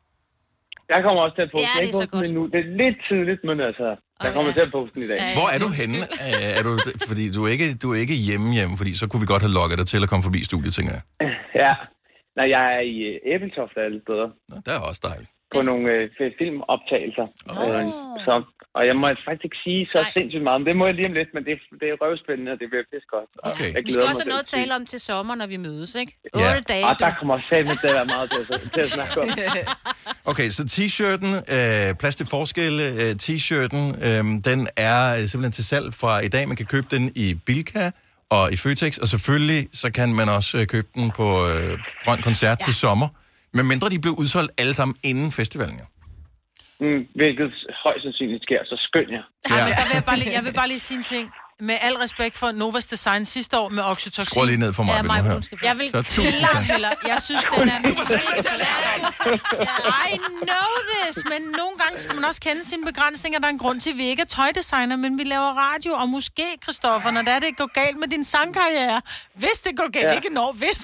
[0.93, 2.43] Jeg kommer også til at poste Ja, det er så postet den endnu.
[2.55, 3.87] Det er lidt tidligt, men altså,
[4.23, 5.21] jeg kommer til at poste den i dag.
[5.39, 5.99] Hvor er du henne?
[6.25, 6.71] Øh, er du,
[7.11, 9.55] fordi du er, ikke, du er ikke hjemme hjemme, fordi så kunne vi godt have
[9.61, 11.03] lukket dig til at komme forbi studiet, tænker jeg.
[11.62, 11.73] Ja.
[12.39, 14.29] Nej, jeg er i øh, Æbeltoft alle steder.
[14.51, 15.31] Nå, det er også dejligt.
[15.55, 16.05] På nogle øh,
[16.39, 17.27] filmoptagelser.
[17.62, 17.85] Øh,
[18.27, 18.35] så,
[18.77, 21.14] og jeg må faktisk ikke sige så sindssygt meget, men det må jeg lige om
[21.20, 23.31] lidt, men det, det er røvspændende, og det bliver pisse godt.
[23.51, 23.70] Okay.
[23.75, 26.12] Jeg Vi skal også have noget at tale om til sommer, når vi mødes, ikke?
[26.37, 26.57] Ja.
[26.57, 27.05] 8 dage, Og du.
[27.05, 29.27] der kommer sammen til at være meget til at, til at snakke om.
[30.31, 34.61] Okay, så t-shirten, øh, plads til forskel, øh, t-shirten, øh, den
[34.91, 36.49] er øh, simpelthen til salg fra i dag.
[36.49, 37.91] Man kan købe den i Bilka
[38.31, 42.18] og i Føtex, og selvfølgelig så kan man også øh, købe den på øh, Grøn
[42.22, 42.64] Koncert ja.
[42.64, 43.09] til sommer.
[43.57, 45.85] Men mindre de blev udsolgt alle sammen inden festivalen, jo.
[46.81, 47.53] Mm, hvilket
[47.85, 49.25] højst sandsynligt sker, så skynd jer.
[49.51, 49.64] Ja.
[49.64, 51.27] Men der vil jeg, bare lige, jeg vil bare lige sige en ting.
[51.61, 54.25] Med al respekt for Novas Design sidste år med oxytocin.
[54.25, 56.07] Skru lige ned for mig, Ja, mig skal Jeg vil tak.
[56.65, 56.93] hellere.
[57.07, 57.79] Jeg synes, den er...
[60.15, 63.39] I know this, men nogle gange skal man også kende sine begrænsninger.
[63.39, 65.93] Der er en grund til, at vi ikke er tøjdesigner, men vi laver radio.
[65.93, 69.01] Og måske, Christoffer, når det, er, det går galt med din sangkarriere,
[69.35, 70.13] hvis det går galt, Ja.
[70.13, 70.77] ikke når, hvis,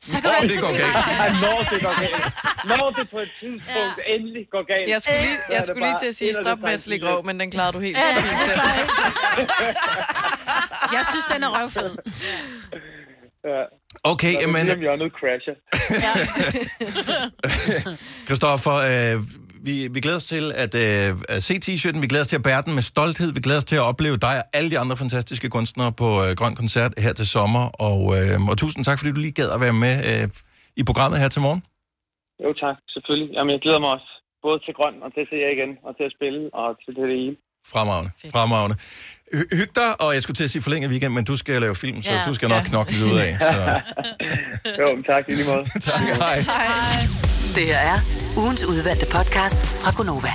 [0.00, 0.94] så kan Når du det altid går blive galt.
[0.94, 1.40] designer.
[1.40, 2.32] Når det går galt.
[2.64, 4.14] Når det på et tidspunkt ja.
[4.14, 4.90] endelig går galt.
[4.90, 7.40] Jeg skulle lige, jeg skulle lige til at sige, stop med at slikke røv, men
[7.40, 8.02] den klarede du helt Ja.
[10.96, 11.90] Jeg synes, den er røvfed.
[13.44, 13.62] Ja.
[14.12, 15.56] Okay, Når lige om hjørnet crasher.
[18.28, 19.16] Christoffer, øh,
[19.66, 22.46] vi, vi glæder os til at, øh, at se t-shirten, vi glæder os til at
[22.48, 24.96] bære den med stolthed, vi glæder os til at opleve dig og alle de andre
[25.02, 29.10] fantastiske kunstnere på øh, Grøn Koncert her til sommer, og, øh, og tusind tak, fordi
[29.16, 30.26] du lige gad at være med øh,
[30.80, 31.62] i programmet her til morgen.
[32.44, 33.28] Jo tak, selvfølgelig.
[33.36, 34.10] Jamen, jeg glæder mig også.
[34.46, 36.92] Både til grøn og til at se jer igen, og til at spille, og til
[36.98, 37.36] det hele.
[37.72, 38.76] Fremragende, fremragende.
[39.34, 41.74] Hy- Hyg dig, og jeg skulle til at sige forlænget weekend, men du skal lave
[41.74, 42.22] film, så Ja.
[42.26, 42.68] du skal nok Ja.
[42.68, 43.36] knokle lidt ud af.
[43.40, 43.80] Så.
[44.80, 45.64] jo, men tak i lige måde.
[45.90, 46.36] tak, hej.
[47.54, 47.98] Det her er
[48.36, 50.30] ugens udvalgte podcast fra Gonova.